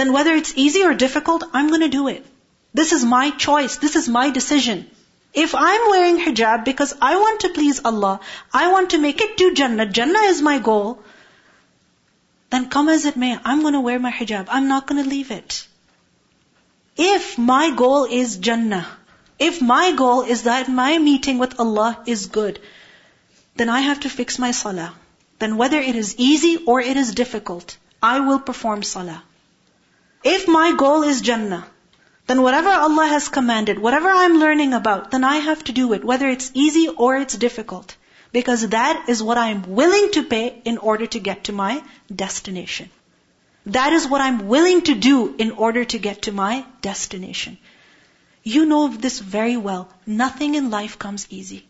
then 0.00 0.14
whether 0.14 0.34
it's 0.40 0.56
easy 0.56 0.82
or 0.82 0.94
difficult, 0.94 1.44
I'm 1.52 1.68
gonna 1.68 1.92
do 1.94 2.08
it. 2.08 2.26
This 2.72 2.92
is 2.92 3.04
my 3.04 3.30
choice, 3.46 3.76
this 3.76 3.96
is 3.96 4.08
my 4.08 4.30
decision. 4.30 4.90
If 5.32 5.54
I'm 5.54 5.88
wearing 5.90 6.18
hijab 6.18 6.64
because 6.64 6.94
I 7.00 7.16
want 7.16 7.40
to 7.40 7.50
please 7.50 7.80
Allah, 7.84 8.18
I 8.52 8.72
want 8.72 8.90
to 8.90 8.98
make 8.98 9.20
it 9.20 9.36
to 9.38 9.54
Jannah, 9.54 9.86
Jannah 9.86 10.26
is 10.30 10.42
my 10.42 10.58
goal, 10.58 11.02
then 12.50 12.68
come 12.68 12.88
as 12.88 13.04
it 13.04 13.16
may, 13.16 13.38
I'm 13.44 13.60
going 13.60 13.74
to 13.74 13.80
wear 13.80 13.98
my 13.98 14.10
hijab. 14.10 14.46
I'm 14.48 14.66
not 14.68 14.86
going 14.86 15.02
to 15.02 15.08
leave 15.08 15.30
it. 15.30 15.66
If 16.96 17.38
my 17.38 17.70
goal 17.70 18.04
is 18.04 18.36
Jannah, 18.38 18.86
if 19.38 19.62
my 19.62 19.92
goal 19.92 20.22
is 20.22 20.42
that 20.42 20.68
my 20.68 20.98
meeting 20.98 21.38
with 21.38 21.60
Allah 21.60 22.02
is 22.06 22.26
good, 22.26 22.60
then 23.54 23.68
I 23.68 23.80
have 23.80 24.00
to 24.00 24.08
fix 24.08 24.38
my 24.38 24.50
salah. 24.50 24.92
Then 25.38 25.56
whether 25.56 25.78
it 25.78 25.94
is 25.94 26.14
easy 26.16 26.56
or 26.66 26.80
it 26.80 26.96
is 26.96 27.14
difficult, 27.14 27.76
I 28.02 28.20
will 28.20 28.40
perform 28.40 28.82
salah. 28.82 29.22
If 30.22 30.46
my 30.46 30.72
goal 30.76 31.02
is 31.02 31.20
Jannah, 31.22 31.66
then 32.26 32.42
whatever 32.42 32.68
Allah 32.68 33.06
has 33.06 33.28
commanded, 33.28 33.78
whatever 33.78 34.08
I'm 34.08 34.38
learning 34.38 34.74
about, 34.74 35.10
then 35.10 35.24
I 35.24 35.36
have 35.36 35.64
to 35.64 35.72
do 35.72 35.92
it, 35.94 36.04
whether 36.04 36.28
it's 36.28 36.50
easy 36.54 36.88
or 36.88 37.16
it's 37.16 37.36
difficult. 37.36 37.96
Because 38.32 38.68
that 38.68 39.08
is 39.08 39.22
what 39.22 39.38
I'm 39.38 39.62
willing 39.62 40.12
to 40.12 40.22
pay 40.22 40.60
in 40.64 40.78
order 40.78 41.06
to 41.06 41.18
get 41.18 41.44
to 41.44 41.52
my 41.52 41.82
destination. 42.14 42.90
That 43.66 43.92
is 43.92 44.06
what 44.06 44.20
I'm 44.20 44.46
willing 44.46 44.82
to 44.82 44.94
do 44.94 45.34
in 45.36 45.52
order 45.52 45.84
to 45.84 45.98
get 45.98 46.22
to 46.22 46.32
my 46.32 46.64
destination. 46.82 47.58
You 48.42 48.66
know 48.66 48.88
this 48.88 49.18
very 49.18 49.56
well. 49.56 49.88
Nothing 50.06 50.54
in 50.54 50.70
life 50.70 50.98
comes 50.98 51.26
easy. 51.30 51.64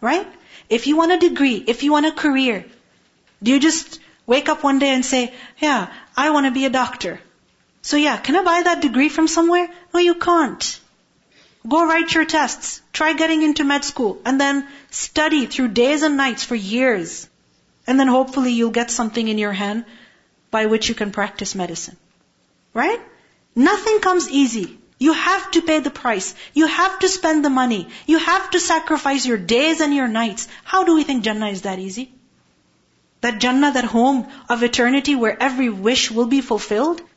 Right? 0.00 0.26
If 0.68 0.86
you 0.86 0.96
want 0.96 1.12
a 1.12 1.18
degree, 1.18 1.62
if 1.66 1.82
you 1.82 1.92
want 1.92 2.06
a 2.06 2.12
career, 2.12 2.64
do 3.42 3.52
you 3.52 3.60
just 3.60 4.00
wake 4.26 4.48
up 4.48 4.64
one 4.64 4.78
day 4.78 4.90
and 4.90 5.04
say, 5.04 5.32
yeah, 5.58 5.92
I 6.16 6.30
want 6.30 6.46
to 6.46 6.52
be 6.52 6.64
a 6.64 6.70
doctor. 6.70 7.20
So 7.86 7.96
yeah, 7.96 8.16
can 8.16 8.34
I 8.34 8.42
buy 8.42 8.62
that 8.64 8.80
degree 8.82 9.08
from 9.08 9.28
somewhere? 9.28 9.68
No, 9.94 10.00
you 10.00 10.16
can't. 10.16 10.80
Go 11.68 11.84
write 11.86 12.14
your 12.14 12.24
tests. 12.24 12.80
Try 12.92 13.12
getting 13.12 13.42
into 13.42 13.62
med 13.62 13.84
school. 13.84 14.18
And 14.24 14.40
then 14.40 14.66
study 14.90 15.46
through 15.46 15.68
days 15.68 16.02
and 16.02 16.16
nights 16.16 16.42
for 16.42 16.56
years. 16.56 17.28
And 17.86 18.00
then 18.00 18.08
hopefully 18.08 18.50
you'll 18.54 18.74
get 18.80 18.90
something 18.90 19.28
in 19.28 19.38
your 19.38 19.52
hand 19.52 19.84
by 20.50 20.66
which 20.66 20.88
you 20.88 20.96
can 20.96 21.12
practice 21.12 21.54
medicine. 21.54 21.96
Right? 22.74 23.00
Nothing 23.54 24.00
comes 24.00 24.28
easy. 24.28 24.78
You 24.98 25.12
have 25.12 25.48
to 25.52 25.62
pay 25.62 25.78
the 25.78 25.96
price. 26.02 26.34
You 26.54 26.66
have 26.66 26.98
to 26.98 27.08
spend 27.08 27.44
the 27.44 27.56
money. 27.62 27.88
You 28.04 28.18
have 28.18 28.50
to 28.50 28.58
sacrifice 28.68 29.24
your 29.24 29.38
days 29.54 29.80
and 29.80 29.94
your 29.94 30.08
nights. 30.08 30.48
How 30.64 30.82
do 30.82 30.96
we 30.96 31.04
think 31.04 31.22
Jannah 31.22 31.50
is 31.50 31.62
that 31.62 31.78
easy? 31.78 32.10
That 33.20 33.38
Jannah, 33.38 33.74
that 33.74 33.84
home 33.84 34.26
of 34.48 34.64
eternity 34.64 35.14
where 35.14 35.40
every 35.40 35.68
wish 35.68 36.10
will 36.10 36.26
be 36.26 36.40
fulfilled? 36.40 37.10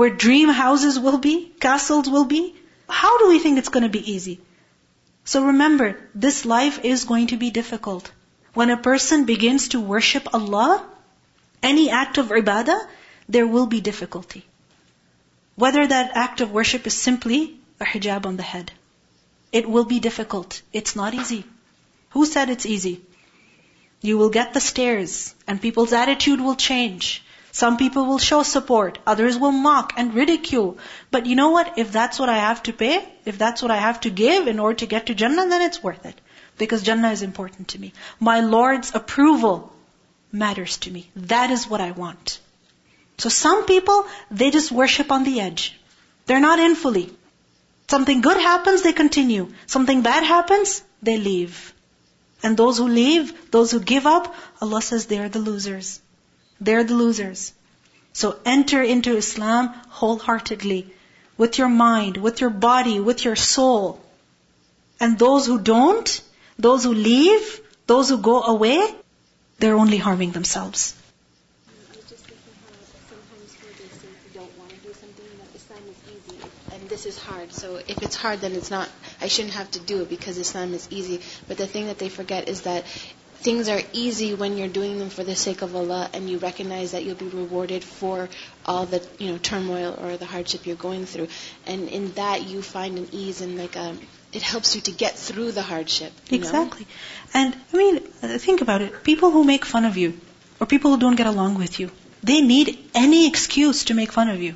Where 0.00 0.08
dream 0.08 0.48
houses 0.48 0.98
will 0.98 1.18
be, 1.18 1.52
castles 1.60 2.08
will 2.08 2.24
be. 2.24 2.54
How 2.88 3.18
do 3.18 3.28
we 3.28 3.38
think 3.38 3.58
it's 3.58 3.68
going 3.68 3.82
to 3.82 3.90
be 3.90 4.12
easy? 4.12 4.40
So 5.26 5.44
remember, 5.44 5.88
this 6.14 6.46
life 6.46 6.78
is 6.82 7.04
going 7.04 7.26
to 7.32 7.36
be 7.36 7.50
difficult. 7.50 8.10
When 8.54 8.70
a 8.70 8.78
person 8.78 9.26
begins 9.26 9.68
to 9.74 9.80
worship 9.90 10.32
Allah, 10.32 10.82
any 11.62 11.90
act 11.90 12.16
of 12.16 12.28
ibadah, 12.28 12.80
there 13.28 13.46
will 13.46 13.66
be 13.66 13.82
difficulty. 13.82 14.46
Whether 15.56 15.86
that 15.86 16.16
act 16.16 16.40
of 16.40 16.50
worship 16.50 16.86
is 16.86 16.94
simply 16.94 17.60
a 17.78 17.84
hijab 17.84 18.24
on 18.24 18.38
the 18.38 18.50
head. 18.54 18.72
It 19.52 19.68
will 19.68 19.84
be 19.84 20.00
difficult. 20.00 20.62
It's 20.72 20.96
not 20.96 21.12
easy. 21.12 21.44
Who 22.16 22.24
said 22.24 22.48
it's 22.48 22.64
easy? 22.64 23.02
You 24.00 24.16
will 24.16 24.30
get 24.30 24.54
the 24.54 24.66
stares, 24.72 25.34
and 25.46 25.60
people's 25.60 25.92
attitude 25.92 26.40
will 26.40 26.56
change. 26.56 27.22
Some 27.52 27.76
people 27.76 28.06
will 28.06 28.18
show 28.18 28.42
support, 28.42 28.98
others 29.06 29.36
will 29.36 29.52
mock 29.52 29.94
and 29.96 30.14
ridicule. 30.14 30.78
But 31.10 31.26
you 31.26 31.34
know 31.34 31.50
what? 31.50 31.78
If 31.78 31.90
that's 31.90 32.18
what 32.18 32.28
I 32.28 32.38
have 32.38 32.62
to 32.64 32.72
pay, 32.72 33.06
if 33.24 33.38
that's 33.38 33.62
what 33.62 33.70
I 33.70 33.76
have 33.76 34.00
to 34.02 34.10
give 34.10 34.46
in 34.46 34.60
order 34.60 34.76
to 34.76 34.86
get 34.86 35.06
to 35.06 35.14
Jannah, 35.14 35.48
then 35.48 35.62
it's 35.62 35.82
worth 35.82 36.06
it. 36.06 36.20
Because 36.58 36.82
Jannah 36.82 37.10
is 37.10 37.22
important 37.22 37.68
to 37.68 37.80
me. 37.80 37.92
My 38.20 38.40
Lord's 38.40 38.94
approval 38.94 39.72
matters 40.30 40.76
to 40.78 40.90
me. 40.90 41.10
That 41.16 41.50
is 41.50 41.68
what 41.68 41.80
I 41.80 41.90
want. 41.90 42.38
So 43.18 43.28
some 43.28 43.66
people, 43.66 44.06
they 44.30 44.50
just 44.50 44.70
worship 44.72 45.10
on 45.10 45.24
the 45.24 45.40
edge. 45.40 45.78
They're 46.26 46.40
not 46.40 46.58
in 46.58 46.74
fully. 46.74 47.10
Something 47.88 48.20
good 48.20 48.36
happens, 48.36 48.82
they 48.82 48.92
continue. 48.92 49.52
Something 49.66 50.02
bad 50.02 50.22
happens, 50.22 50.82
they 51.02 51.18
leave. 51.18 51.74
And 52.42 52.56
those 52.56 52.78
who 52.78 52.86
leave, 52.86 53.50
those 53.50 53.72
who 53.72 53.80
give 53.80 54.06
up, 54.06 54.34
Allah 54.62 54.80
says 54.80 55.06
they 55.06 55.18
are 55.18 55.28
the 55.28 55.40
losers. 55.40 56.00
They're 56.60 56.84
the 56.84 56.94
losers. 56.94 57.52
So 58.12 58.38
enter 58.44 58.82
into 58.82 59.16
Islam 59.16 59.68
wholeheartedly, 59.88 60.92
with 61.38 61.58
your 61.58 61.68
mind, 61.68 62.16
with 62.16 62.40
your 62.40 62.50
body, 62.50 63.00
with 63.00 63.24
your 63.24 63.36
soul. 63.36 64.00
And 64.98 65.18
those 65.18 65.46
who 65.46 65.58
don't, 65.58 66.20
those 66.58 66.84
who 66.84 66.92
leave, 66.92 67.60
those 67.86 68.10
who 68.10 68.18
go 68.18 68.42
away, 68.42 68.78
they're 69.58 69.76
only 69.76 69.96
harming 69.96 70.32
themselves. 70.32 70.94
And 76.72 76.88
this 76.88 77.06
is 77.06 77.18
hard. 77.18 77.52
So 77.52 77.76
if 77.76 78.02
it's 78.02 78.16
hard, 78.16 78.40
then 78.40 78.52
it's 78.52 78.70
not. 78.70 78.88
I 79.20 79.28
shouldn't 79.28 79.54
have 79.54 79.70
to 79.72 79.80
do 79.80 80.02
it 80.02 80.10
because 80.10 80.36
Islam 80.36 80.74
is 80.74 80.88
easy. 80.90 81.20
But 81.48 81.56
the 81.56 81.66
thing 81.66 81.86
that 81.86 81.98
they 81.98 82.08
forget 82.08 82.48
is 82.48 82.62
that 82.62 82.84
things 83.42 83.68
are 83.68 83.80
easy 83.92 84.34
when 84.34 84.56
you're 84.56 84.68
doing 84.68 84.98
them 84.98 85.08
for 85.08 85.24
the 85.24 85.34
sake 85.34 85.62
of 85.62 85.74
Allah, 85.74 86.08
and 86.12 86.28
you 86.28 86.38
recognize 86.38 86.92
that 86.92 87.04
you'll 87.04 87.22
be 87.22 87.28
rewarded 87.28 87.82
for 87.82 88.28
all 88.66 88.86
the 88.86 89.02
you 89.18 89.32
know 89.32 89.38
turmoil 89.38 89.98
or 90.00 90.16
the 90.16 90.26
hardship 90.26 90.66
you're 90.66 90.76
going 90.76 91.06
through. 91.06 91.28
And 91.66 91.88
in 91.88 92.12
that, 92.12 92.46
you 92.46 92.62
find 92.62 92.98
an 92.98 93.08
ease 93.12 93.40
and 93.40 93.56
like 93.56 93.76
a 93.76 93.90
um, 93.90 94.00
it 94.32 94.42
helps 94.42 94.76
you 94.76 94.80
to 94.82 94.92
get 94.92 95.16
through 95.18 95.52
the 95.52 95.62
hardship. 95.62 96.12
exactly. 96.30 96.84
Know? 96.84 97.40
And 97.40 97.56
I 97.72 97.76
mean, 97.76 97.96
uh, 98.22 98.38
think 98.38 98.60
about 98.60 98.80
it. 98.80 99.02
People 99.02 99.30
who 99.30 99.44
make 99.44 99.64
fun 99.64 99.84
of 99.84 99.96
you, 99.96 100.18
or 100.60 100.66
people 100.66 100.92
who 100.92 101.00
don't 101.00 101.16
get 101.16 101.26
along 101.26 101.58
with 101.58 101.80
you, 101.80 101.90
they 102.22 102.40
need 102.40 102.78
any 102.94 103.26
excuse 103.26 103.84
to 103.86 103.94
make 103.94 104.12
fun 104.12 104.28
of 104.28 104.42
you. 104.42 104.54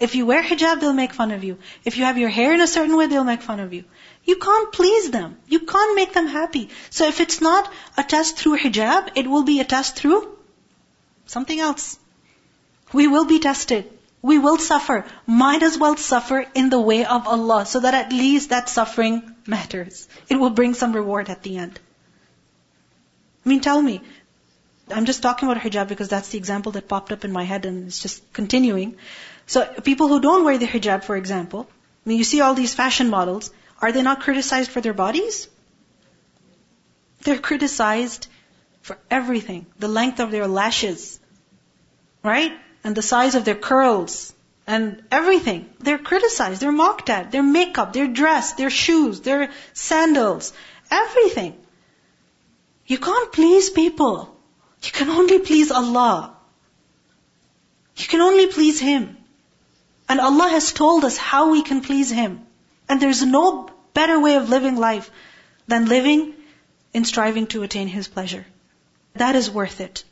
If 0.00 0.14
you 0.14 0.26
wear 0.26 0.42
hijab, 0.42 0.80
they'll 0.80 0.94
make 0.94 1.12
fun 1.12 1.30
of 1.30 1.44
you. 1.44 1.58
If 1.84 1.98
you 1.98 2.04
have 2.04 2.18
your 2.18 2.30
hair 2.30 2.54
in 2.54 2.60
a 2.60 2.66
certain 2.66 2.96
way, 2.96 3.06
they'll 3.06 3.24
make 3.32 3.42
fun 3.42 3.60
of 3.60 3.74
you. 3.74 3.84
You 4.30 4.36
can't 4.36 4.72
please 4.72 5.10
them. 5.10 5.38
You 5.48 5.58
can't 5.70 5.96
make 5.96 6.12
them 6.12 6.28
happy. 6.28 6.68
So 6.88 7.06
if 7.12 7.20
it's 7.20 7.40
not 7.40 7.72
a 7.96 8.04
test 8.04 8.36
through 8.36 8.58
hijab, 8.58 9.08
it 9.16 9.26
will 9.26 9.42
be 9.42 9.58
a 9.58 9.64
test 9.64 9.96
through 9.96 10.20
something 11.26 11.58
else. 11.58 11.98
We 12.92 13.08
will 13.08 13.24
be 13.24 13.40
tested. 13.40 13.90
We 14.22 14.38
will 14.38 14.58
suffer. 14.58 15.04
Might 15.26 15.64
as 15.64 15.78
well 15.78 15.96
suffer 15.96 16.46
in 16.54 16.70
the 16.70 16.80
way 16.80 17.04
of 17.04 17.26
Allah 17.26 17.66
so 17.66 17.80
that 17.80 17.94
at 18.02 18.12
least 18.12 18.50
that 18.50 18.68
suffering 18.68 19.20
matters. 19.48 20.06
It 20.28 20.38
will 20.38 20.56
bring 20.60 20.74
some 20.74 20.92
reward 20.92 21.28
at 21.28 21.42
the 21.42 21.56
end. 21.56 21.80
I 23.44 23.48
mean, 23.48 23.60
tell 23.60 23.82
me. 23.82 24.00
I'm 24.98 25.06
just 25.06 25.22
talking 25.22 25.50
about 25.50 25.62
hijab 25.64 25.88
because 25.88 26.08
that's 26.08 26.28
the 26.28 26.38
example 26.38 26.72
that 26.72 26.88
popped 26.88 27.10
up 27.16 27.24
in 27.24 27.32
my 27.32 27.42
head 27.54 27.66
and 27.66 27.88
it's 27.88 28.00
just 28.00 28.32
continuing. 28.32 28.94
So 29.46 29.66
people 29.90 30.06
who 30.06 30.20
don't 30.20 30.44
wear 30.44 30.58
the 30.58 30.66
hijab, 30.66 31.02
for 31.02 31.16
example, 31.16 31.66
I 31.70 32.08
mean, 32.08 32.18
you 32.18 32.28
see 32.34 32.40
all 32.40 32.54
these 32.54 32.74
fashion 32.74 33.10
models, 33.10 33.50
are 33.80 33.92
they 33.92 34.02
not 34.02 34.20
criticized 34.20 34.70
for 34.70 34.80
their 34.80 34.94
bodies? 34.94 35.48
They're 37.22 37.38
criticized 37.38 38.26
for 38.82 38.98
everything. 39.10 39.66
The 39.78 39.88
length 39.88 40.20
of 40.20 40.30
their 40.30 40.46
lashes, 40.46 41.20
right? 42.22 42.52
And 42.82 42.96
the 42.96 43.02
size 43.02 43.34
of 43.34 43.44
their 43.44 43.54
curls, 43.54 44.32
and 44.66 45.02
everything. 45.10 45.68
They're 45.80 45.98
criticized, 45.98 46.60
they're 46.62 46.72
mocked 46.72 47.10
at, 47.10 47.32
their 47.32 47.42
makeup, 47.42 47.92
their 47.92 48.06
dress, 48.06 48.52
their 48.52 48.70
shoes, 48.70 49.20
their 49.20 49.50
sandals, 49.72 50.52
everything. 50.90 51.56
You 52.86 52.98
can't 52.98 53.32
please 53.32 53.70
people. 53.70 54.36
You 54.82 54.92
can 54.92 55.10
only 55.10 55.40
please 55.40 55.72
Allah. 55.72 56.36
You 57.96 58.06
can 58.06 58.20
only 58.20 58.46
please 58.46 58.80
Him. 58.80 59.16
And 60.08 60.20
Allah 60.20 60.48
has 60.48 60.72
told 60.72 61.04
us 61.04 61.16
how 61.16 61.50
we 61.50 61.62
can 61.62 61.82
please 61.82 62.10
Him. 62.10 62.46
And 62.88 63.00
there's 63.02 63.24
no 63.24 63.69
better 63.94 64.20
way 64.20 64.36
of 64.36 64.48
living 64.48 64.76
life 64.76 65.10
than 65.68 65.86
living 65.86 66.34
in 66.92 67.04
striving 67.04 67.46
to 67.48 67.62
attain 67.62 67.88
His 67.88 68.08
pleasure. 68.08 68.46
That 69.14 69.36
is 69.36 69.50
worth 69.50 69.80
it. 69.80 70.04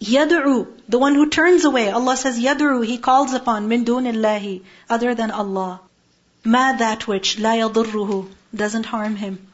Yad'u, 0.00 0.66
the 0.88 0.98
one 0.98 1.14
who 1.14 1.30
turns 1.30 1.64
away, 1.64 1.90
Allah 1.90 2.16
says 2.16 2.38
yad'u, 2.38 2.84
he 2.84 2.98
calls 2.98 3.32
upon 3.32 3.68
min 3.68 3.84
dunillahi, 3.84 4.62
other 4.90 5.14
than 5.14 5.30
Allah. 5.30 5.80
Ma 6.44 6.72
that 6.72 7.06
which 7.06 7.38
la 7.38 7.52
yadurruhu, 7.52 8.30
doesn't 8.54 8.86
harm 8.86 9.16
him. 9.16 9.46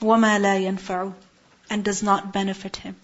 Wama 0.00 0.40
la 0.40 0.56
yanfa'u, 0.56 1.14
and 1.70 1.84
does 1.84 2.02
not 2.02 2.32
benefit 2.32 2.76
him. 2.76 2.96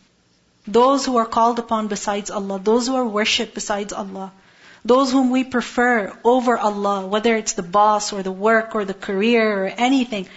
Those 0.67 1.07
who 1.07 1.17
are 1.17 1.27
called 1.27 1.59
upon 1.59 1.89
besides 1.89 2.31
Allah, 2.31 2.59
those 2.59 2.87
who 2.87 2.97
are 2.97 3.05
worshipped 3.05 3.55
besides 3.55 3.93
Allah, 3.93 4.33
those 4.85 5.13
whom 5.13 5.31
we 5.31 5.45
prefer 5.45 6.17
over 6.25 6.59
Allah, 6.59 7.07
whether 7.07 7.37
it's 7.37 7.53
the 7.53 7.63
boss 7.63 8.13
or 8.13 8.23
the 8.23 8.33
work 8.33 8.75
or 8.75 8.85
the 8.85 8.95
career 8.95 9.65
or 9.65 9.69
anything, 9.69 10.29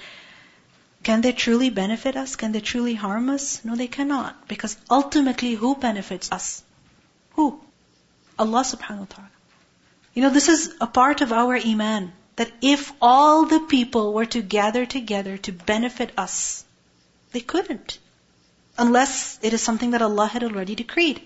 can 1.03 1.21
they 1.21 1.31
truly 1.31 1.69
benefit 1.69 2.15
us? 2.15 2.35
Can 2.35 2.51
they 2.51 2.61
truly 2.61 2.93
harm 2.95 3.29
us? 3.29 3.63
No, 3.63 3.75
they 3.75 3.87
cannot. 3.87 4.47
Because 4.47 4.77
ultimately, 4.89 5.53
who 5.53 5.75
benefits 5.75 6.31
us? 6.31 6.63
Who? 7.33 7.59
Allah 8.37 8.61
subhanahu 8.61 8.99
wa 8.99 9.05
ta'ala. 9.09 9.31
You 10.13 10.23
know, 10.23 10.29
this 10.29 10.49
is 10.49 10.73
a 10.81 10.87
part 10.87 11.21
of 11.21 11.31
our 11.31 11.55
iman. 11.55 12.11
That 12.37 12.51
if 12.61 12.91
all 13.01 13.45
the 13.45 13.59
people 13.59 14.13
were 14.13 14.25
to 14.25 14.41
gather 14.41 14.85
together 14.85 15.37
to 15.37 15.51
benefit 15.51 16.11
us, 16.17 16.65
they 17.31 17.39
couldn't. 17.39 17.99
Unless 18.77 19.39
it 19.41 19.53
is 19.53 19.61
something 19.61 19.91
that 19.91 20.01
Allah 20.01 20.27
had 20.27 20.43
already 20.43 20.75
decreed. 20.75 21.21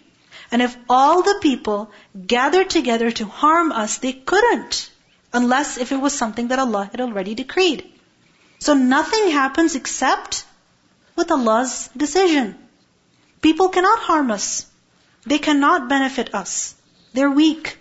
And 0.50 0.62
if 0.62 0.76
all 0.88 1.22
the 1.22 1.38
people 1.40 1.90
gathered 2.26 2.70
together 2.70 3.10
to 3.10 3.26
harm 3.26 3.72
us, 3.72 3.98
they 3.98 4.12
couldn't. 4.12 4.90
Unless 5.32 5.78
if 5.78 5.92
it 5.92 6.00
was 6.00 6.12
something 6.12 6.48
that 6.48 6.58
Allah 6.58 6.88
had 6.90 7.00
already 7.00 7.34
decreed. 7.34 7.84
So 8.60 8.74
nothing 8.74 9.30
happens 9.30 9.74
except 9.74 10.44
with 11.16 11.30
Allah's 11.30 11.88
decision. 11.96 12.56
People 13.40 13.68
cannot 13.68 13.98
harm 13.98 14.30
us. 14.30 14.66
They 15.26 15.38
cannot 15.38 15.88
benefit 15.88 16.34
us. 16.34 16.74
They're 17.12 17.30
weak. 17.30 17.78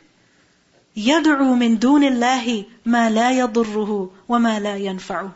يدعو 0.96 1.56
من 1.56 1.80
دون 1.80 2.04
الله 2.04 2.66
ما 2.86 3.10
لا 3.10 3.32
يضره 3.32 4.12
وما 4.30 4.60
لا 4.60 4.78
ينفعه 4.78 5.32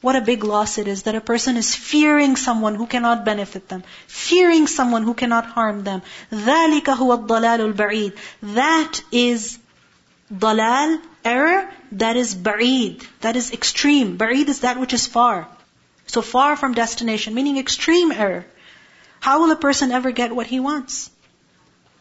what 0.00 0.16
a 0.16 0.20
big 0.20 0.44
loss 0.44 0.78
it 0.78 0.88
is 0.88 1.02
that 1.04 1.14
a 1.14 1.20
person 1.20 1.56
is 1.56 1.74
fearing 1.74 2.36
someone 2.36 2.74
who 2.74 2.86
cannot 2.86 3.24
benefit 3.24 3.68
them, 3.68 3.82
fearing 4.06 4.66
someone 4.66 5.02
who 5.02 5.14
cannot 5.14 5.46
harm 5.46 5.84
them. 5.84 6.02
ذَلِكَ 6.30 6.84
هُوَ 6.84 7.26
الضَّلَالُ 7.26 7.72
الْبَعِيدُ 7.72 8.16
That 8.54 9.00
is 9.10 9.58
dalal, 10.30 10.98
error, 11.24 11.68
that 11.92 12.16
is 12.16 12.34
ba'id, 12.34 13.04
that 13.20 13.36
is 13.36 13.52
extreme. 13.52 14.16
Ba'id 14.18 14.48
is 14.48 14.60
that 14.60 14.78
which 14.78 14.92
is 14.92 15.06
far. 15.06 15.48
So 16.06 16.22
far 16.22 16.56
from 16.56 16.74
destination, 16.74 17.34
meaning 17.34 17.58
extreme 17.58 18.12
error. 18.12 18.44
How 19.20 19.40
will 19.40 19.50
a 19.50 19.56
person 19.56 19.90
ever 19.90 20.10
get 20.12 20.34
what 20.34 20.46
he 20.46 20.60
wants? 20.60 21.10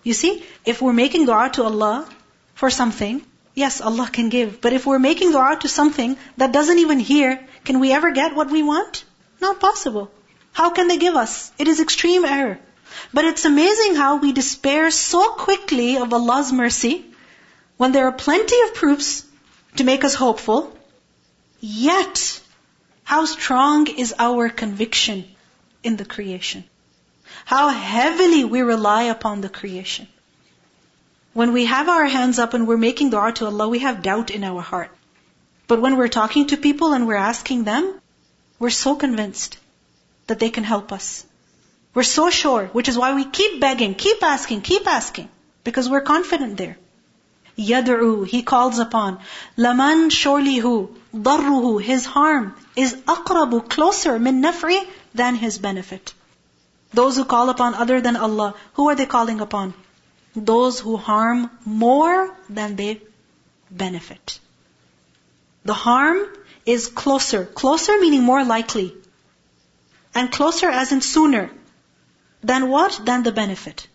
You 0.03 0.13
see, 0.13 0.43
if 0.63 0.81
we're 0.81 0.93
making 0.93 1.25
dua 1.25 1.49
to 1.53 1.63
Allah 1.63 2.07
for 2.53 2.69
something, 2.69 3.25
yes, 3.55 3.81
Allah 3.81 4.07
can 4.11 4.29
give. 4.29 4.61
But 4.61 4.73
if 4.73 4.85
we're 4.85 4.99
making 4.99 5.31
dua 5.31 5.57
to 5.61 5.67
something 5.67 6.17
that 6.38 6.51
doesn't 6.51 6.77
even 6.77 6.99
hear, 6.99 7.39
can 7.64 7.80
we 7.80 7.92
ever 7.92 8.10
get 8.10 8.34
what 8.34 8.50
we 8.50 8.62
want? 8.62 9.04
Not 9.40 9.60
possible. 9.60 10.10
How 10.52 10.70
can 10.70 10.88
they 10.88 10.98
give 10.98 11.16
us? 11.16 11.52
It 11.58 11.68
is 11.68 11.80
extreme 11.80 12.24
error. 12.24 12.58
But 13.12 13.24
it's 13.24 13.44
amazing 13.44 13.94
how 13.94 14.16
we 14.16 14.32
despair 14.32 14.90
so 14.90 15.30
quickly 15.30 15.96
of 15.96 16.12
Allah's 16.12 16.52
mercy 16.52 17.04
when 17.76 17.92
there 17.92 18.06
are 18.06 18.12
plenty 18.12 18.60
of 18.62 18.74
proofs 18.74 19.24
to 19.76 19.84
make 19.84 20.04
us 20.04 20.14
hopeful. 20.14 20.76
Yet, 21.60 22.40
how 23.04 23.24
strong 23.24 23.86
is 23.86 24.14
our 24.18 24.48
conviction 24.48 25.24
in 25.82 25.96
the 25.96 26.04
creation? 26.04 26.64
How 27.44 27.68
heavily 27.68 28.44
we 28.44 28.60
rely 28.62 29.04
upon 29.04 29.40
the 29.40 29.48
creation. 29.48 30.08
When 31.32 31.52
we 31.52 31.64
have 31.66 31.88
our 31.88 32.06
hands 32.06 32.38
up 32.38 32.54
and 32.54 32.66
we're 32.66 32.76
making 32.76 33.10
dua 33.10 33.32
to 33.34 33.46
Allah, 33.46 33.68
we 33.68 33.78
have 33.80 34.02
doubt 34.02 34.30
in 34.30 34.42
our 34.42 34.60
heart. 34.60 34.90
But 35.70 35.80
when 35.80 35.96
we're 35.96 36.14
talking 36.14 36.48
to 36.48 36.56
people 36.56 36.94
and 36.94 37.06
we're 37.06 37.24
asking 37.24 37.62
them, 37.62 37.88
we're 38.59 38.76
so 38.76 38.96
convinced 38.96 39.59
that 40.26 40.40
they 40.40 40.50
can 40.50 40.64
help 40.64 40.92
us. 40.92 41.24
We're 41.94 42.09
so 42.09 42.24
sure, 42.38 42.66
which 42.78 42.88
is 42.88 42.98
why 42.98 43.11
we 43.14 43.24
keep 43.24 43.61
begging, 43.61 43.94
keep 43.94 44.24
asking, 44.30 44.62
keep 44.62 44.88
asking, 44.94 45.28
because 45.62 45.88
we're 45.88 46.00
confident 46.09 46.56
there. 46.56 46.76
Yad'u, 47.56 48.26
he 48.26 48.42
calls 48.42 48.80
upon. 48.80 49.20
Laman 49.56 50.11
surely 50.11 50.56
who, 50.56 50.74
darruhu, 51.14 51.80
his 51.92 52.04
harm 52.16 52.50
is 52.74 52.96
aqrabu, 53.16 53.62
closer, 53.68 54.18
min 54.18 54.42
nafri, 54.42 54.83
than 55.14 55.40
his 55.46 55.59
benefit. 55.70 56.14
Those 56.92 57.16
who 57.16 57.24
call 57.37 57.48
upon 57.48 57.74
other 57.87 58.00
than 58.00 58.16
Allah, 58.16 58.52
who 58.72 58.88
are 58.88 58.96
they 58.96 59.06
calling 59.06 59.40
upon? 59.40 59.74
Those 60.35 60.80
who 60.80 60.96
harm 60.96 61.48
more 61.64 62.37
than 62.61 62.74
they 62.74 63.02
benefit. 63.70 64.40
The 65.64 65.74
harm 65.74 66.26
is 66.64 66.88
closer. 66.88 67.44
Closer 67.44 67.98
meaning 68.00 68.22
more 68.22 68.44
likely. 68.44 68.94
And 70.14 70.32
closer 70.32 70.68
as 70.68 70.92
in 70.92 71.00
sooner. 71.00 71.50
Than 72.42 72.68
what? 72.68 73.00
Than 73.04 73.22
the 73.22 73.32
benefit. 73.32 73.86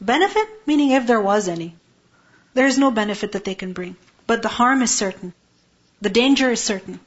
Benefit 0.00 0.48
meaning 0.66 0.90
if 0.90 1.06
there 1.06 1.20
was 1.20 1.48
any. 1.48 1.76
There 2.54 2.66
is 2.66 2.78
no 2.78 2.90
benefit 2.90 3.32
that 3.32 3.44
they 3.44 3.54
can 3.54 3.72
bring. 3.72 3.96
But 4.26 4.42
the 4.42 4.48
harm 4.48 4.82
is 4.82 4.90
certain. 4.90 5.32
The 6.00 6.10
danger 6.10 6.50
is 6.50 6.62
certain. 6.62 7.00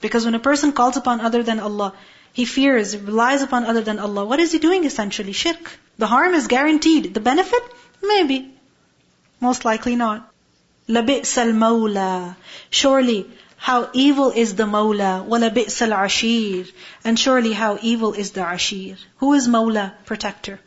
Because 0.00 0.24
when 0.24 0.34
a 0.34 0.46
person 0.50 0.72
calls 0.72 0.96
upon 0.96 1.20
other 1.20 1.42
than 1.42 1.58
Allah, 1.58 1.94
he 2.32 2.44
fears, 2.44 2.96
relies 2.96 3.42
upon 3.42 3.64
other 3.64 3.80
than 3.80 3.98
Allah, 3.98 4.24
what 4.26 4.40
is 4.40 4.52
he 4.52 4.58
doing 4.58 4.84
essentially? 4.84 5.32
Shirk. 5.32 5.72
The 5.96 6.06
harm 6.06 6.34
is 6.34 6.46
guaranteed. 6.46 7.14
The 7.14 7.20
benefit? 7.20 7.62
Maybe. 8.02 8.54
Most 9.40 9.64
likely 9.64 9.96
not. 9.96 10.30
لَبِئْسَ 10.88 11.36
الْمَوْلَى 11.46 12.36
Surely, 12.70 13.26
how 13.56 13.90
evil 13.92 14.30
is 14.30 14.54
the 14.54 14.64
Mawla, 14.64 15.26
وَلَبِئْسَ 15.26 15.88
الْعَشِيرُ 15.88 16.70
And 17.04 17.18
surely 17.18 17.52
how 17.52 17.78
evil 17.82 18.12
is 18.12 18.30
the 18.30 18.48
Ashir. 18.48 18.96
Who 19.16 19.32
is 19.32 19.48
Mawla? 19.48 19.94
Protector. 20.04 20.60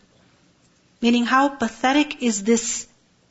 Meaning 1.01 1.25
how 1.25 1.47
pathetic 1.47 2.21
is 2.21 2.43
this 2.43 2.87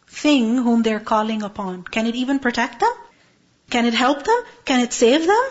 thing 0.06 0.56
whom 0.56 0.82
they're 0.82 1.00
calling 1.00 1.42
upon. 1.42 1.82
Can 1.82 2.06
it 2.06 2.14
even 2.14 2.38
protect 2.38 2.80
them? 2.80 2.92
Can 3.68 3.84
it 3.84 3.92
help 3.92 4.24
them? 4.24 4.40
Can 4.64 4.80
it 4.80 4.94
save 4.94 5.26
them? 5.26 5.44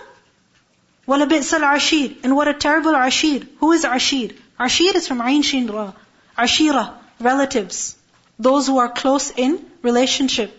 وَلَبِئْسَ 1.07 1.59
الْعَشِيرُ 1.59 2.17
And 2.23 2.35
what 2.35 2.47
a 2.47 2.53
terrible 2.53 2.95
Ashir. 2.95 3.41
Who 3.59 3.71
is 3.73 3.85
Ashir? 3.85 4.31
Ashir 4.59 4.97
is 4.97 5.07
from 5.07 5.21
Ain 5.21 5.43
Shin 5.43 5.67
Ra, 5.67 5.93
Ashira, 6.35 6.93
relatives. 7.19 7.95
Those 8.39 8.65
who 8.65 8.79
are 8.79 8.89
close 8.89 9.31
in 9.31 9.63
relationship. 9.83 10.56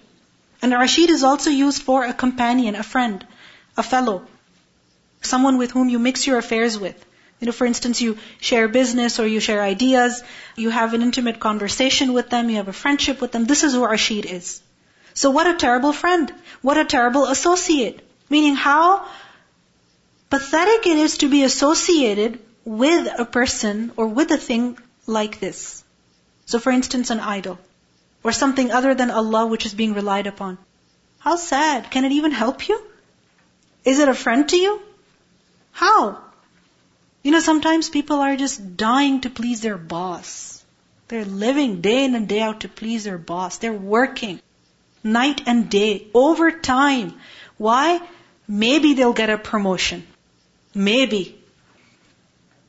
And 0.60 0.74
Ashir 0.74 1.10
is 1.10 1.22
also 1.22 1.50
used 1.50 1.82
for 1.82 2.04
a 2.04 2.12
companion, 2.12 2.74
a 2.74 2.82
friend, 2.82 3.24
a 3.76 3.82
fellow. 3.82 4.26
Someone 5.22 5.58
with 5.58 5.70
whom 5.70 5.88
you 5.88 5.98
mix 5.98 6.26
your 6.26 6.38
affairs 6.38 6.78
with. 6.78 7.04
You 7.40 7.46
know, 7.46 7.52
for 7.52 7.66
instance, 7.66 8.00
you 8.00 8.18
share 8.40 8.66
business 8.66 9.20
or 9.20 9.26
you 9.26 9.38
share 9.38 9.62
ideas, 9.62 10.22
you 10.56 10.70
have 10.70 10.94
an 10.94 11.02
intimate 11.02 11.38
conversation 11.38 12.12
with 12.12 12.30
them, 12.30 12.50
you 12.50 12.56
have 12.56 12.68
a 12.68 12.72
friendship 12.72 13.20
with 13.20 13.30
them. 13.30 13.44
This 13.46 13.62
is 13.62 13.74
who 13.74 13.84
Ashir 13.84 14.24
is. 14.26 14.60
So 15.14 15.30
what 15.30 15.46
a 15.46 15.54
terrible 15.54 15.92
friend. 15.92 16.32
What 16.62 16.78
a 16.78 16.84
terrible 16.84 17.26
associate. 17.26 18.00
Meaning 18.28 18.56
how 18.56 19.06
pathetic 20.30 20.86
it 20.86 20.98
is 20.98 21.18
to 21.18 21.28
be 21.28 21.44
associated 21.44 22.40
with 22.64 23.08
a 23.18 23.24
person 23.24 23.92
or 23.96 24.08
with 24.08 24.30
a 24.32 24.36
thing 24.36 24.78
like 25.06 25.40
this. 25.40 25.82
So 26.46 26.58
for 26.58 26.70
instance, 26.70 27.10
an 27.10 27.20
idol. 27.20 27.58
Or 28.22 28.32
something 28.32 28.70
other 28.70 28.94
than 28.94 29.10
Allah 29.10 29.46
which 29.46 29.66
is 29.66 29.74
being 29.74 29.94
relied 29.94 30.26
upon. 30.26 30.58
How 31.18 31.36
sad. 31.36 31.90
Can 31.90 32.04
it 32.04 32.12
even 32.12 32.32
help 32.32 32.68
you? 32.68 32.80
Is 33.84 33.98
it 33.98 34.08
a 34.08 34.14
friend 34.14 34.48
to 34.48 34.56
you? 34.56 34.80
How? 35.72 36.18
You 37.22 37.32
know, 37.32 37.40
sometimes 37.40 37.88
people 37.88 38.20
are 38.20 38.36
just 38.36 38.76
dying 38.76 39.20
to 39.22 39.30
please 39.30 39.60
their 39.60 39.78
boss. 39.78 40.64
They're 41.08 41.24
living 41.24 41.80
day 41.80 42.04
in 42.04 42.14
and 42.14 42.28
day 42.28 42.40
out 42.40 42.60
to 42.60 42.68
please 42.68 43.04
their 43.04 43.18
boss. 43.18 43.58
They're 43.58 43.72
working 43.72 44.40
night 45.02 45.42
and 45.46 45.70
day, 45.70 46.06
over 46.14 46.50
time. 46.50 47.14
Why? 47.56 48.00
Maybe 48.46 48.94
they'll 48.94 49.12
get 49.12 49.30
a 49.30 49.38
promotion. 49.38 50.06
Maybe. 50.74 51.38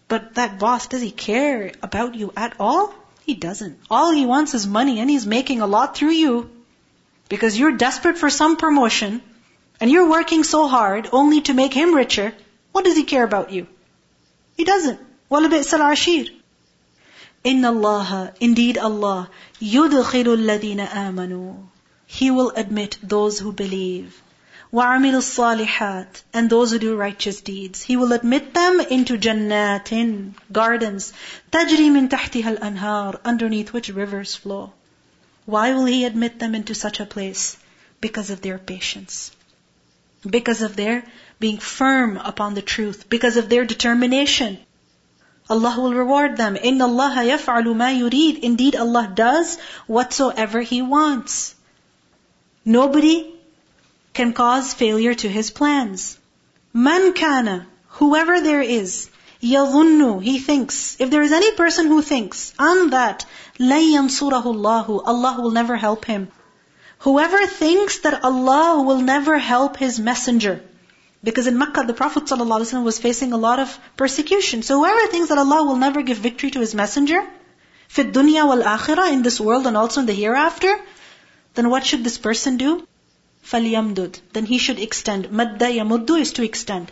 But 0.08 0.36
that 0.36 0.60
boss, 0.60 0.88
does 0.88 1.02
he 1.02 1.12
care 1.12 1.72
about 1.84 2.16
you 2.16 2.34
at 2.36 2.56
all? 2.60 2.94
He 3.29 3.35
doesn't. 3.35 3.79
All 3.91 4.13
he 4.13 4.27
wants 4.27 4.55
is 4.55 4.67
money 4.67 5.01
and 5.01 5.09
he's 5.09 5.27
making 5.27 5.61
a 5.61 5.67
lot 5.67 5.97
through 5.97 6.11
you. 6.13 6.51
Because 7.29 7.59
you're 7.59 7.77
desperate 7.77 8.19
for 8.19 8.31
some 8.31 8.57
promotion 8.57 9.23
and 9.81 9.91
you're 9.91 10.09
working 10.09 10.45
so 10.45 10.69
hard 10.69 11.09
only 11.13 11.41
to 11.43 11.55
make 11.55 11.73
him 11.73 11.95
richer. 11.95 12.35
What 12.73 12.85
does 12.85 12.97
he 12.97 13.05
care 13.05 13.25
about 13.25 13.51
you? 13.53 13.67
He 14.57 14.65
doesn't. 14.65 15.01
وَلَبِئْسَ 15.31 15.73
الْعَشِيرُ 15.79 16.31
إِنَّ 17.45 17.61
اللَّهَ 17.61 18.35
Indeed 18.41 18.79
Allah 18.79 19.31
يُدْخِلُ 19.61 20.25
الَّذِينَ 20.25 20.87
آمَنُوا 20.89 21.57
He 22.07 22.31
will 22.31 22.51
admit 22.51 22.99
those 23.03 23.39
who 23.39 23.53
believe. 23.53 24.23
وَعَمِلُوا 24.73 25.19
الصَّالِحَاتِ 25.19 26.23
And 26.33 26.51
those 26.51 26.73
who 26.73 26.79
do 26.79 26.97
righteous 26.97 27.41
deeds. 27.41 27.83
He 27.83 27.97
will 27.97 28.13
admit 28.13 28.55
them 28.55 28.81
into 28.81 29.17
jannatin, 29.17 30.35
gardens, 30.51 31.13
تَجْرِي 31.53 31.91
مِن 31.91 32.09
تَحْتِهَا 32.09 32.59
الْأَنْهَارِ 32.59 33.21
Underneath 33.25 33.73
which 33.73 33.89
rivers 33.89 34.35
flow. 34.35 34.73
Why 35.47 35.75
will 35.75 35.85
He 35.85 36.05
admit 36.05 36.39
them 36.39 36.55
into 36.55 36.75
such 36.75 37.01
a 37.01 37.07
place? 37.07 37.57
Because 38.01 38.31
of 38.31 38.41
their 38.41 38.59
patience. 38.59 39.31
Because 40.29 40.63
of 40.63 40.75
their 40.77 41.05
being 41.39 41.59
firm 41.59 42.17
upon 42.17 42.55
the 42.55 42.63
truth 42.63 43.09
because 43.09 43.37
of 43.37 43.49
their 43.49 43.65
determination. 43.65 44.59
Allah 45.51 45.75
will 45.79 45.93
reward 45.93 46.37
them. 46.37 46.55
إِنَّ 46.55 46.79
اللَّهَ 46.79 47.17
يَفْعَلُ 47.33 47.67
مَا 47.81 47.91
يُرِيدُ 48.01 48.39
Indeed, 48.41 48.77
Allah 48.77 49.13
does 49.15 49.59
whatsoever 49.87 50.63
He 50.63 50.81
wants. 50.81 51.55
Nobody 52.65 53.35
can 54.13 54.33
cause 54.33 54.75
failure 54.75 55.15
to 55.15 55.29
His 55.29 55.51
plans. 55.51 56.19
Man 56.73 57.13
kana, 57.13 57.67
whoever 57.89 58.41
there 58.41 58.63
is, 58.63 59.09
يظن, 59.43 60.23
he 60.23 60.39
thinks. 60.39 60.97
If 60.99 61.11
there 61.11 61.23
is 61.23 61.33
any 61.33 61.53
person 61.53 61.87
who 61.87 62.03
thinks, 62.03 62.55
on 62.59 62.91
that, 62.91 63.27
لَن 63.59 63.93
يَنصُرَهُ 63.93 64.43
اللَّهُ 64.43 65.03
Allah 65.05 65.37
will 65.41 65.51
never 65.51 65.77
help 65.77 66.05
him. 66.05 66.29
Whoever 67.01 67.47
thinks 67.47 67.99
that 68.01 68.25
Allah 68.25 68.83
will 68.83 69.01
never 69.01 69.37
help 69.39 69.77
His 69.77 70.01
messenger, 70.01 70.63
because 71.23 71.47
in 71.47 71.59
Makkah, 71.59 71.85
the 71.87 71.93
Prophet 71.93 72.25
ﷺ 72.25 72.83
was 72.83 72.99
facing 72.99 73.35
a 73.35 73.37
lot 73.37 73.59
of 73.59 73.79
persecution. 73.97 74.63
So 74.63 74.79
whoever 74.79 75.07
thinks 75.09 75.29
that 75.29 75.37
Allah 75.37 75.65
will 75.65 75.77
never 75.77 76.01
give 76.01 76.17
victory 76.17 76.51
to 76.53 76.61
His 76.61 76.75
messenger, 76.75 77.23
fit 77.89 78.13
dunya 78.13 78.47
wal 78.47 78.63
akhirah, 78.63 79.13
in 79.13 79.23
this 79.23 79.39
world 79.39 79.67
and 79.67 79.77
also 79.77 80.01
in 80.01 80.07
the 80.07 80.15
hereafter, 80.15 80.81
then 81.55 81.69
what 81.69 81.85
should 81.85 82.03
this 82.05 82.17
person 82.17 82.57
do? 82.57 82.87
فَلْيَمْدُدْ 83.49 84.19
Then 84.33 84.47
he 84.47 84.59
should 84.59 84.81
extend. 84.81 85.27
Madda 85.31 85.69
yamuddu 85.71 86.19
is 86.19 86.33
to 86.33 86.43
extend. 86.43 86.91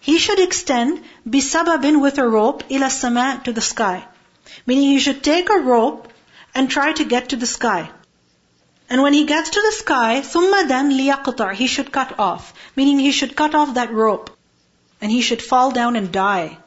He 0.00 0.18
should 0.18 0.38
extend 0.38 1.02
bisababin 1.26 2.02
with 2.02 2.18
a 2.18 2.28
rope 2.28 2.64
ila 2.70 2.90
sama 2.90 3.40
to 3.44 3.52
the 3.52 3.62
sky. 3.62 4.04
Meaning 4.66 4.90
he 4.90 4.98
should 4.98 5.22
take 5.22 5.48
a 5.48 5.58
rope 5.58 6.12
and 6.54 6.68
try 6.68 6.92
to 6.92 7.04
get 7.04 7.30
to 7.30 7.36
the 7.36 7.46
sky. 7.46 7.88
And 8.90 9.00
when 9.00 9.14
he 9.14 9.24
gets 9.24 9.50
to 9.50 9.62
the 9.62 9.72
sky, 9.72 10.20
ثُمَّ 10.22 10.68
then 10.68 10.92
لِيَقْطَعْ 10.92 11.54
He 11.54 11.66
should 11.66 11.90
cut 11.90 12.18
off. 12.18 12.52
Meaning 12.76 12.98
he 12.98 13.12
should 13.12 13.34
cut 13.34 13.54
off 13.54 13.74
that 13.74 13.92
rope. 13.92 14.30
And 15.00 15.10
he 15.10 15.22
should 15.22 15.42
fall 15.42 15.70
down 15.70 15.96
and 15.96 16.12
die. 16.12 16.58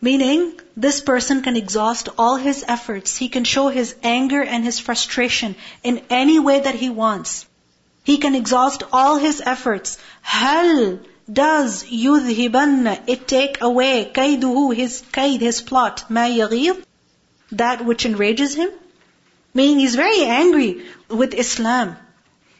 Meaning, 0.00 0.60
this 0.76 1.00
person 1.00 1.42
can 1.42 1.56
exhaust 1.56 2.08
all 2.18 2.36
his 2.36 2.64
efforts. 2.66 3.16
He 3.16 3.28
can 3.28 3.44
show 3.44 3.68
his 3.68 3.94
anger 4.02 4.42
and 4.42 4.64
his 4.64 4.78
frustration 4.78 5.54
in 5.82 6.02
any 6.10 6.38
way 6.38 6.60
that 6.60 6.74
he 6.74 6.90
wants. 6.90 7.46
He 8.09 8.17
can 8.17 8.33
exhaust 8.33 8.83
all 8.91 9.17
his 9.17 9.39
efforts. 9.53 9.97
Hal 10.21 10.99
does 11.31 11.83
yudhibanna 11.83 12.93
it 13.05 13.27
take 13.27 13.61
away 13.61 14.11
kaiduhu 14.13 14.63
his 14.75 15.03
kaid 15.17 15.41
his 15.47 15.61
plot 15.61 16.05
ma 16.09 16.23
yaghir 16.37 16.77
that 17.63 17.83
which 17.89 18.05
enrages 18.07 18.55
him 18.61 18.71
meaning 19.53 19.79
he's 19.79 19.95
very 19.95 20.23
angry 20.23 20.71
with 21.09 21.35
Islam 21.43 21.97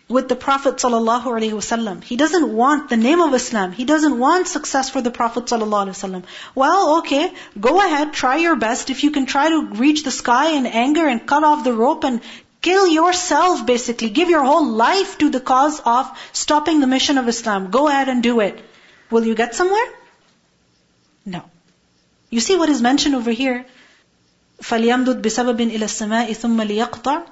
with 0.09 0.27
the 0.27 0.35
Prophet 0.35 0.77
ﷺ. 0.77 2.03
He 2.03 2.15
doesn't 2.15 2.51
want 2.51 2.89
the 2.89 2.97
name 2.97 3.21
of 3.21 3.33
Islam. 3.35 3.71
He 3.71 3.85
doesn't 3.85 4.17
want 4.17 4.47
success 4.47 4.89
for 4.89 5.01
the 5.01 5.11
Prophet 5.11 5.45
ﷺ. 5.45 6.23
Well, 6.55 6.97
okay, 6.97 7.31
go 7.59 7.79
ahead, 7.85 8.13
try 8.13 8.37
your 8.37 8.55
best. 8.55 8.89
If 8.89 9.03
you 9.03 9.11
can 9.11 9.27
try 9.27 9.49
to 9.49 9.67
reach 9.83 10.03
the 10.03 10.11
sky 10.11 10.47
in 10.61 10.65
anger 10.65 11.07
and 11.07 11.25
cut 11.27 11.43
off 11.43 11.63
the 11.63 11.73
rope 11.73 12.03
and 12.03 12.21
kill 12.62 12.86
yourself 12.88 13.66
basically, 13.66 14.10
give 14.10 14.30
your 14.30 14.44
whole 14.44 14.66
life 14.66 15.18
to 15.18 15.30
the 15.30 15.40
cause 15.40 15.80
of 15.84 16.10
stopping 16.32 16.80
the 16.80 16.86
mission 16.86 17.18
of 17.18 17.28
Islam. 17.28 17.70
Go 17.70 17.88
ahead 17.88 18.08
and 18.08 18.22
do 18.22 18.40
it. 18.40 18.64
Will 19.10 19.24
you 19.24 19.34
get 19.34 19.54
somewhere? 19.54 19.88
No. 21.24 21.42
You 22.30 22.40
see 22.40 22.56
what 22.56 22.68
is 22.68 22.82
mentioned 22.82 23.14
over 23.14 23.30
here? 23.30 23.64
فَلْيَمْدُدْ 24.62 25.20
بِسَبَبٍ 25.22 25.56
إِلَى 25.56 25.86
السَّمَاءِ 25.90 26.30
ثُمَّ 26.30 26.66
لِيَقْطَعْ 26.66 27.26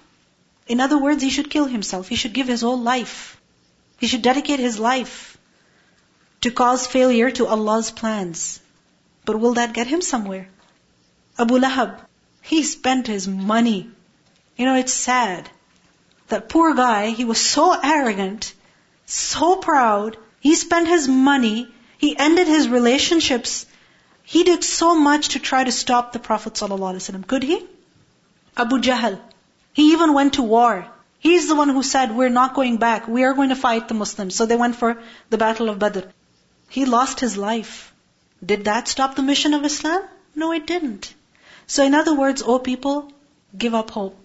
In 0.67 0.81
other 0.81 0.99
words, 0.99 1.23
he 1.23 1.31
should 1.31 1.51
kill 1.51 1.67
himself. 1.67 2.09
He 2.09 2.17
should 2.17 2.33
give 2.33 2.47
his 2.47 2.61
whole 2.61 2.81
life. 2.81 3.41
He 3.99 4.07
should 4.07 4.23
dedicate 4.23 4.61
his 4.61 4.79
life 4.79 5.39
to 6.43 6.51
cause 6.51 6.87
failure 6.87 7.31
to 7.31 7.47
Allah's 7.47 7.91
plans. 7.91 8.61
But 9.25 9.39
will 9.39 9.55
that 9.55 9.73
get 9.73 9.87
him 9.87 10.03
somewhere? 10.03 10.49
Abu 11.39 11.59
Lahab, 11.59 12.01
he 12.43 12.63
spent 12.63 13.07
his 13.07 13.29
money. 13.29 13.91
you 14.58 14.66
know, 14.66 14.76
it's 14.76 14.94
sad. 14.94 15.50
That 16.28 16.50
poor 16.50 16.74
guy, 16.74 17.12
he 17.12 17.26
was 17.26 17.40
so 17.40 17.80
arrogant, 17.82 18.54
so 19.06 19.56
proud. 19.56 20.18
He 20.40 20.56
spent 20.56 20.88
his 20.88 21.08
money. 21.08 21.74
He 21.98 22.18
ended 22.18 22.48
his 22.48 22.68
relationships 22.68 23.66
He 24.30 24.44
did 24.44 24.62
so 24.62 24.94
much 24.94 25.30
to 25.30 25.40
try 25.40 25.64
to 25.64 25.72
stop 25.72 26.12
the 26.12 26.20
Prophet 26.20 26.56
ﷺ. 26.56 27.26
Could 27.28 27.44
he? 27.44 27.66
Abu 28.58 28.80
Jahl. 28.80 29.22
He 29.72 29.94
even 29.94 30.14
went 30.14 30.34
to 30.34 30.44
war. 30.44 30.86
He's 31.20 31.48
the 31.48 31.56
one 31.56 31.70
who 31.70 31.82
said, 31.82 32.12
we're 32.12 32.28
not 32.38 32.54
going 32.54 32.76
back. 32.76 33.08
We 33.08 33.24
are 33.24 33.34
going 33.34 33.50
to 33.50 33.56
fight 33.56 33.88
the 33.88 33.94
Muslims. 33.94 34.36
So 34.36 34.46
they 34.46 34.58
went 34.58 34.76
for 34.76 35.02
the 35.30 35.38
battle 35.38 35.70
of 35.70 35.80
Badr. 35.80 36.02
He 36.68 36.84
lost 36.84 37.22
his 37.22 37.38
life. 37.38 37.94
Did 38.46 38.66
that 38.66 38.90
stop 38.90 39.16
the 39.16 39.24
mission 39.24 39.54
of 39.54 39.64
Islam? 39.64 40.04
No, 40.36 40.52
it 40.52 40.68
didn't. 40.68 41.14
So 41.66 41.86
in 41.86 41.96
other 41.96 42.14
words, 42.14 42.44
O 42.46 42.60
people, 42.60 43.10
give 43.58 43.74
up 43.74 43.92
hope. 43.92 44.20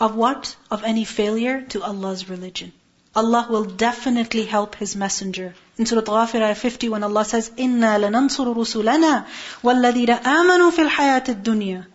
Of 0.00 0.14
what? 0.14 0.56
Of 0.70 0.84
any 0.84 1.04
failure 1.04 1.62
to 1.70 1.82
Allah's 1.82 2.28
religion. 2.28 2.72
Allah 3.14 3.46
will 3.50 3.64
definitely 3.64 4.44
help 4.46 4.74
His 4.74 4.96
messenger. 4.96 5.54
In 5.76 5.86
Surah 5.86 6.02
Ghafir 6.02 6.42
ayah 6.42 6.54
50 6.54 6.88
when 6.88 7.04
Allah 7.04 7.24
says, 7.24 7.50
إِنَّا 7.50 8.00
لَنَنصُرُ 8.00 8.54
رُسُلَنَا 8.56 9.26
وَالَّذِينَ 9.62 10.22
آمَنُوا 10.22 10.70
فِي 10.70 10.88
الْحَيَاةِ 10.88 11.42
الدُّنْيَا 11.42 11.86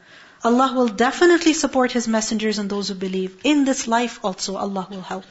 Allah 0.43 0.73
will 0.75 0.88
definitely 0.88 1.53
support 1.53 1.91
His 1.91 2.07
messengers 2.07 2.60
and 2.60 2.69
those 2.69 2.89
who 2.89 2.93
believe. 2.93 3.36
In 3.43 3.65
this 3.65 3.88
life 3.88 4.19
also, 4.23 4.57
Allah 4.57 4.88
will 4.91 5.01
help. 5.01 5.25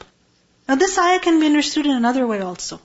Now 0.67 0.75
this 0.75 0.97
ayah 0.97 1.19
can 1.19 1.39
be 1.39 1.45
understood 1.45 1.85
in 1.85 1.95
another 1.95 2.27
way 2.27 2.41
also. 2.41 2.81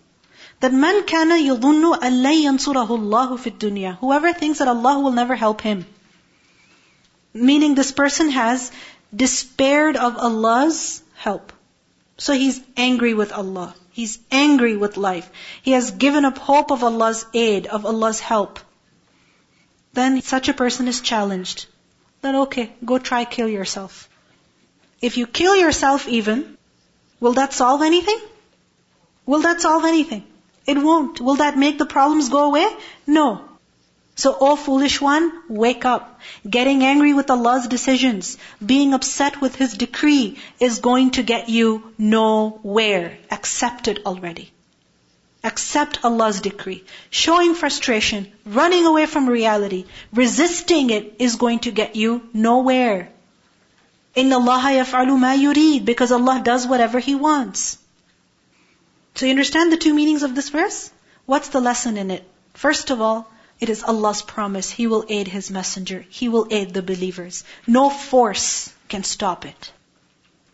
That 0.61 0.73
man 0.73 1.05
kana 1.05 1.35
yudunnu 1.35 1.99
allay 2.01 2.37
yansurahu 2.43 2.91
Allahu 2.91 3.37
fit 3.37 3.59
dunya. 3.59 3.99
Whoever 3.99 4.33
thinks 4.33 4.61
that 4.61 4.69
Allah 4.69 5.01
will 5.01 5.11
never 5.11 5.35
help 5.35 5.61
him. 5.61 5.85
Meaning 7.35 7.75
this 7.75 7.91
person 7.91 8.31
has 8.31 8.71
despaired 9.16 9.96
of 9.96 10.18
Allah's 10.18 11.02
help. 11.16 11.54
So 12.18 12.34
he's 12.34 12.62
angry 12.76 13.14
with 13.14 13.32
Allah. 13.32 13.76
He's 13.92 14.20
angry 14.32 14.78
with 14.78 14.98
life. 14.98 15.30
He 15.62 15.72
has 15.72 15.92
given 15.92 16.26
up 16.26 16.38
hope 16.38 16.72
of 16.72 16.84
Allah's 16.84 17.26
aid, 17.34 17.68
of 17.68 17.86
Allah's 17.86 18.20
help. 18.20 18.60
Then 19.94 20.22
such 20.22 20.50
a 20.50 20.54
person 20.54 20.88
is 20.88 21.02
challenged 21.02 21.66
then 22.22 22.36
okay, 22.36 22.74
go 22.84 22.98
try 22.98 23.26
kill 23.26 23.48
yourself. 23.48 24.10
If 25.02 25.18
you 25.18 25.28
kill 25.28 25.56
yourself 25.56 26.08
even, 26.08 26.58
will 27.20 27.34
that 27.34 27.54
solve 27.54 27.82
anything? 27.82 28.20
Will 29.26 29.42
that 29.42 29.62
solve 29.62 29.86
anything? 29.86 30.26
It 30.66 30.78
won't. 30.78 31.22
Will 31.22 31.36
that 31.36 31.58
make 31.58 31.78
the 31.78 31.86
problems 31.86 32.30
go 32.30 32.46
away? 32.46 32.68
No. 33.06 33.47
So, 34.17 34.37
O 34.39 34.57
foolish 34.57 35.01
one, 35.01 35.33
wake 35.49 35.85
up. 35.85 36.21
Getting 36.49 36.85
angry 36.85 37.13
with 37.13 37.31
Allah's 37.31 37.67
decisions, 37.67 38.37
being 38.65 38.93
upset 38.95 39.41
with 39.41 39.55
His 39.57 39.73
decree 39.75 40.39
is 40.61 40.81
going 40.81 41.13
to 41.13 41.23
get 41.23 41.49
you 41.49 41.93
nowhere. 41.99 43.19
Accept 43.31 43.89
it 43.89 44.05
already. 44.05 44.53
Accept 45.43 46.05
Allah's 46.05 46.41
decree. 46.41 46.85
Showing 47.11 47.55
frustration, 47.55 48.31
running 48.45 48.87
away 48.87 49.07
from 49.07 49.29
reality, 49.29 49.87
resisting 50.13 50.91
it 50.91 51.17
is 51.19 51.37
going 51.37 51.61
to 51.61 51.73
get 51.73 51.97
you 51.97 52.23
nowhere. 52.33 53.11
إِنَّ 54.15 54.31
اللَّهَ 54.31 54.85
يَفْعَلُ 54.85 55.09
مَا 55.19 55.35
يُرِيد 55.37 55.85
Because 55.85 56.13
Allah 56.13 56.43
does 56.45 56.67
whatever 56.67 57.01
He 57.01 57.15
wants. 57.15 57.79
So 59.15 59.27
you 59.27 59.31
understand 59.31 59.73
the 59.73 59.79
two 59.79 59.95
meanings 59.95 60.23
of 60.23 60.35
this 60.35 60.51
verse? 60.51 60.91
What's 61.27 61.49
the 61.49 61.61
lesson 61.61 61.97
in 61.97 62.11
it? 62.11 62.25
First 62.55 62.91
of 62.91 63.01
all, 63.01 63.29
it 63.60 63.70
is 63.70 63.84
Allah's 63.84 64.22
promise. 64.22 64.70
He 64.70 64.88
will 64.88 65.06
aid 65.10 65.28
His 65.28 65.50
messenger. 65.50 66.06
He 66.10 66.30
will 66.30 66.48
aid 66.52 66.74
the 66.74 66.82
believers. 66.82 67.44
No 67.66 67.90
force 67.90 68.72
can 68.88 69.04
stop 69.04 69.46
it. 69.46 69.72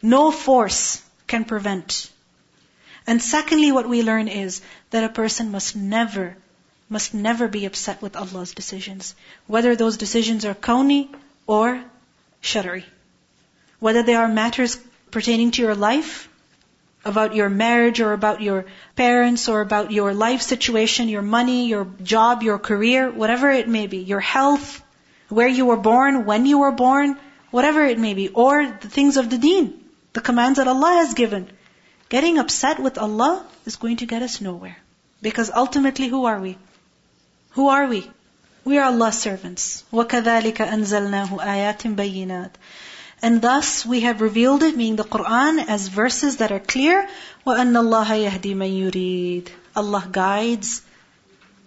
No 0.02 0.32
force 0.32 1.02
can 1.28 1.46
prevent. 1.46 2.10
And 3.06 3.22
secondly, 3.22 3.72
what 3.72 3.90
we 3.90 4.04
learn 4.04 4.28
is 4.28 4.62
that 4.92 5.04
a 5.04 5.10
person 5.10 5.52
must 5.52 5.76
never, 5.76 6.38
must 6.90 7.14
never 7.14 7.48
be 7.48 7.66
upset 7.66 8.02
with 8.02 8.16
Allah's 8.16 8.54
decisions. 8.54 9.16
Whether 9.48 9.76
those 9.76 9.98
decisions 9.98 10.46
are 10.46 10.56
kawni 10.56 11.10
or 11.46 11.84
shari. 12.40 12.86
Whether 13.80 14.04
they 14.04 14.16
are 14.16 14.30
matters 14.30 14.78
pertaining 15.12 15.52
to 15.52 15.62
your 15.62 15.76
life, 15.76 16.30
about 17.05 17.35
your 17.35 17.49
marriage 17.49 18.01
or 18.01 18.13
about 18.13 18.41
your 18.43 18.67
parents 18.97 19.49
or 19.49 19.61
about 19.61 19.93
your 19.93 20.13
life 20.15 20.43
situation, 20.43 21.09
your 21.09 21.23
money, 21.23 21.67
your 21.69 21.87
job, 22.03 22.43
your 22.43 22.59
career, 22.59 23.11
whatever 23.11 23.51
it 23.51 23.69
may 23.69 23.87
be, 23.87 23.99
your 23.99 24.21
health, 24.21 24.83
where 25.29 25.49
you 25.49 25.67
were 25.67 25.77
born, 25.77 26.25
when 26.25 26.47
you 26.47 26.59
were 26.59 26.73
born, 26.73 27.17
whatever 27.51 27.85
it 27.85 27.99
may 27.99 28.15
be, 28.15 28.29
or 28.29 28.67
the 28.67 28.89
things 28.89 29.17
of 29.17 29.31
the 29.31 29.39
deen, 29.39 29.73
the 30.13 30.21
commands 30.21 30.59
that 30.59 30.69
Allah 30.69 30.95
has 31.05 31.15
given. 31.15 31.49
Getting 32.09 32.39
upset 32.39 32.79
with 32.79 32.99
Allah 32.99 33.45
is 33.67 33.77
going 33.77 33.99
to 33.99 34.07
get 34.07 34.23
us 34.23 34.41
nowhere. 34.41 34.77
Because 35.21 35.51
ultimately, 35.51 36.09
who 36.09 36.25
are 36.25 36.41
we? 36.41 36.57
Who 37.51 37.69
are 37.69 37.87
we? 37.87 38.09
We 38.65 38.79
are 38.79 38.85
Allah's 38.85 39.19
servants. 39.19 39.85
وَكَذَلِكَ 39.93 40.57
أَنزَلْنَاهُ 40.57 41.39
آيَاتٍ 41.41 41.95
بَيِّنَاتٍ 41.95 42.51
And 43.23 43.43
thus 43.43 43.85
we 43.85 44.01
have 44.01 44.21
revealed 44.21 44.63
it, 44.63 44.77
meaning 44.77 44.97
the 44.97 45.05
Quran, 45.05 45.65
as 45.67 45.89
verses 45.89 46.37
that 46.39 46.53
are 46.53 46.61
clear. 46.61 47.09
وَأَنَّ 47.47 47.73
اللَّهَ 47.73 48.07
يَهْدِي 48.07 48.55
مَن 48.55 48.91
يُرِيدُ 48.91 49.49
Allah 49.75 50.09
guides 50.11 50.83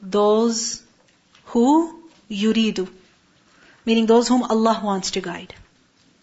those 0.02 0.82
who 1.46 2.00
yuridu, 2.30 2.90
meaning 3.86 4.06
those 4.06 4.28
whom 4.28 4.44
Allah 4.44 4.80
wants 4.84 5.12
to 5.12 5.22
guide. 5.22 5.54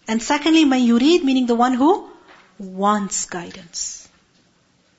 And 0.07 0.21
secondly, 0.21 0.65
man 0.65 0.81
yurid, 0.81 1.23
meaning 1.23 1.45
the 1.45 1.55
one 1.55 1.73
who 1.73 2.09
wants 2.57 3.25
guidance. 3.25 4.02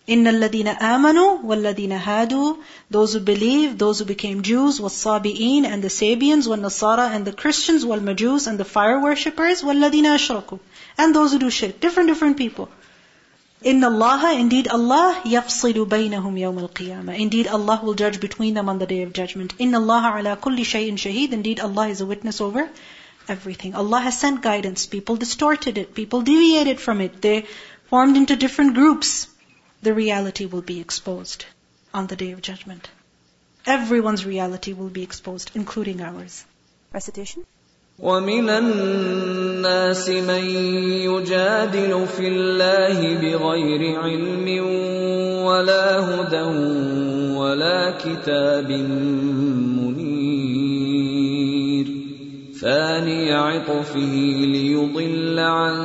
إن 0.09 0.27
الذين 0.27 0.69
آمنوا 0.69 1.39
والذين 1.45 1.93
هادوا 1.93 2.57
those 2.91 3.13
who 3.13 3.21
believe, 3.21 3.79
those 3.79 4.01
who 4.01 4.05
became 4.05 4.43
Jews, 4.43 4.81
والصابئين 4.81 5.65
and 5.65 5.85
the 5.85 5.89
Sabians, 5.89 6.49
والنصارى 6.49 7.15
and 7.15 7.25
the 7.25 7.33
Christians, 7.33 7.85
والمجوس 7.85 8.49
and 8.49 8.59
the 8.59 8.65
fire 8.65 8.99
worshippers, 9.01 9.63
والذين 9.63 10.07
أشركوا 10.07 10.59
and 10.99 11.15
those 11.15 11.33
who 11.33 11.39
do 11.39 11.49
shirk, 11.49 11.79
different 11.81 12.09
different 12.09 12.37
people. 12.37 12.69
إن 13.65 13.85
الله, 13.85 14.41
indeed 14.41 14.69
Allah, 14.69 15.23
يفصل 15.25 15.87
بينهم 15.87 16.37
يوم 16.37 16.59
القيامة. 16.59 17.17
Indeed 17.17 17.47
Allah 17.47 17.81
will 17.85 17.95
judge 17.95 18.19
between 18.19 18.55
them 18.55 18.69
on 18.69 18.79
the 18.79 18.87
day 18.87 19.03
of 19.03 19.13
judgment. 19.13 19.55
إن 19.61 19.75
الله 19.75 20.03
على 20.03 20.37
كل 20.41 20.65
شيء 20.65 20.97
شهيد. 20.97 21.33
Indeed 21.33 21.61
Allah 21.61 21.89
is 21.89 22.01
a 22.01 22.07
witness 22.07 22.41
over 22.41 22.69
everything. 23.29 23.75
Allah 23.77 24.01
has 24.01 24.19
sent 24.19 24.43
guidance. 24.43 24.87
People 24.87 25.17
distorted 25.17 25.79
it. 25.79 25.95
People 25.95 26.23
deviated 26.23 26.81
from 26.81 27.01
it. 27.01 27.23
They 27.23 27.45
formed 27.89 28.17
into 28.17 28.35
different 28.35 28.75
groups 28.75 29.29
the 29.85 29.95
reality 29.95 30.47
will 30.47 30.63
be 30.63 30.81
exposed 30.81 31.45
on 31.93 32.07
the 32.07 32.17
day 32.17 32.33
of 32.33 32.43
judgment. 32.43 32.89
Everyone's 33.67 34.25
reality 34.27 34.73
will 34.73 34.89
be 34.89 35.03
exposed, 35.03 35.51
including 35.55 36.01
ours. 36.01 36.45
Recitation. 36.93 37.45
ومن 38.01 38.49
الناس 38.49 40.09
من 40.09 40.45
يجادل 41.05 42.07
في 42.07 42.29
الله 42.29 43.15
بغير 43.15 44.01
علم 44.01 44.65
ولا 45.45 45.99
هدى 46.01 46.43
ولا 47.37 47.91
كتاب 47.91 48.71
منير 49.81 50.21
ثاني 52.61 53.33
عطفه 53.33 54.15
ليضل 54.55 55.39
عن 55.39 55.77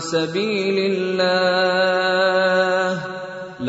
سبيل 0.00 0.78
الله 0.78 1.97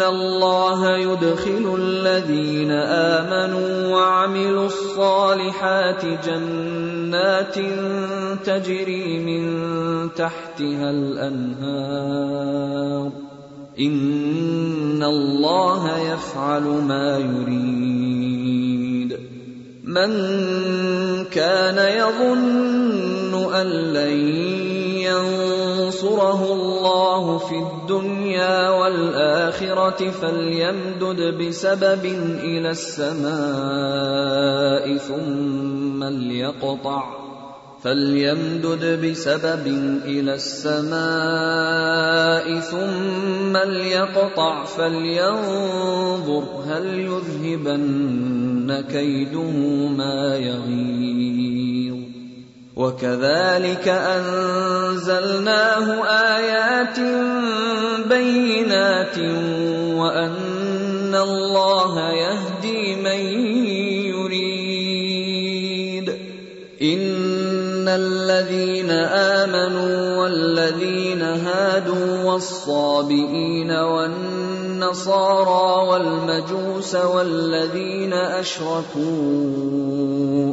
ان 0.00 0.06
الله 0.06 0.96
يدخل 0.96 1.76
الذين 1.78 2.70
امنوا 2.70 3.86
وعملوا 3.88 4.66
الصالحات 4.66 6.04
جنات 6.24 7.54
تجري 8.44 9.18
من 9.18 9.44
تحتها 10.14 10.90
الانهار 10.90 12.00
ان 13.80 15.02
الله 15.02 16.12
يفعل 16.12 16.62
ما 16.62 17.18
يريد 17.18 18.30
من 19.84 20.10
كان 21.24 21.78
يظن 21.96 23.54
ان 23.54 23.66
لن 23.66 24.20
ينصره 26.10 26.42
الله 26.52 27.38
في 27.38 27.56
الدنيا 27.56 28.70
والاخره 28.70 30.10
فليمدد 30.10 31.38
بسبب 31.38 32.04
إلى 32.42 32.70
السماء 32.70 33.26
ثم 34.96 36.04
ليقطع 36.04 37.20
فليمدد 37.82 39.06
بسبب 39.06 39.66
إلى 40.04 40.34
السماء 40.34 40.90
ثم 42.60 43.56
ليقطع 43.56 44.64
فلينظر 44.64 46.44
هل 46.66 46.86
يذهبن 46.98 48.84
كيده 48.90 49.50
ما 49.88 50.36
يغيظ 50.36 51.49
وكذلك 52.80 53.88
أنزلناه 53.88 55.86
آيات 56.36 56.98
بينات 58.08 59.18
وأن 60.00 61.14
الله 61.14 62.12
يهدي 62.12 62.96
من 62.96 63.20
يريد. 64.16 65.50
إن 66.82 67.88
الذين 67.88 68.90
آمنوا 68.90 70.16
والذين 70.16 71.22
هادوا 71.22 72.22
والصابئين 72.24 73.70
والنصارى 74.82 75.88
والمجوس 75.88 76.94
والذين 76.94 78.12
أشركوا 78.12 79.00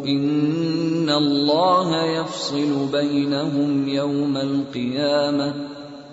إن 0.06 1.10
الله 1.10 2.04
يفصل 2.04 2.88
بينهم 2.92 3.90
يوم 3.90 4.38
القيامة 4.38 5.54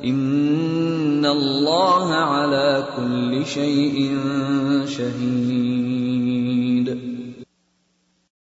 إن 0.04 1.26
الله 1.26 2.14
على 2.14 2.84
كل 2.96 3.46
شيء 3.46 4.18
شهيد 4.86 6.13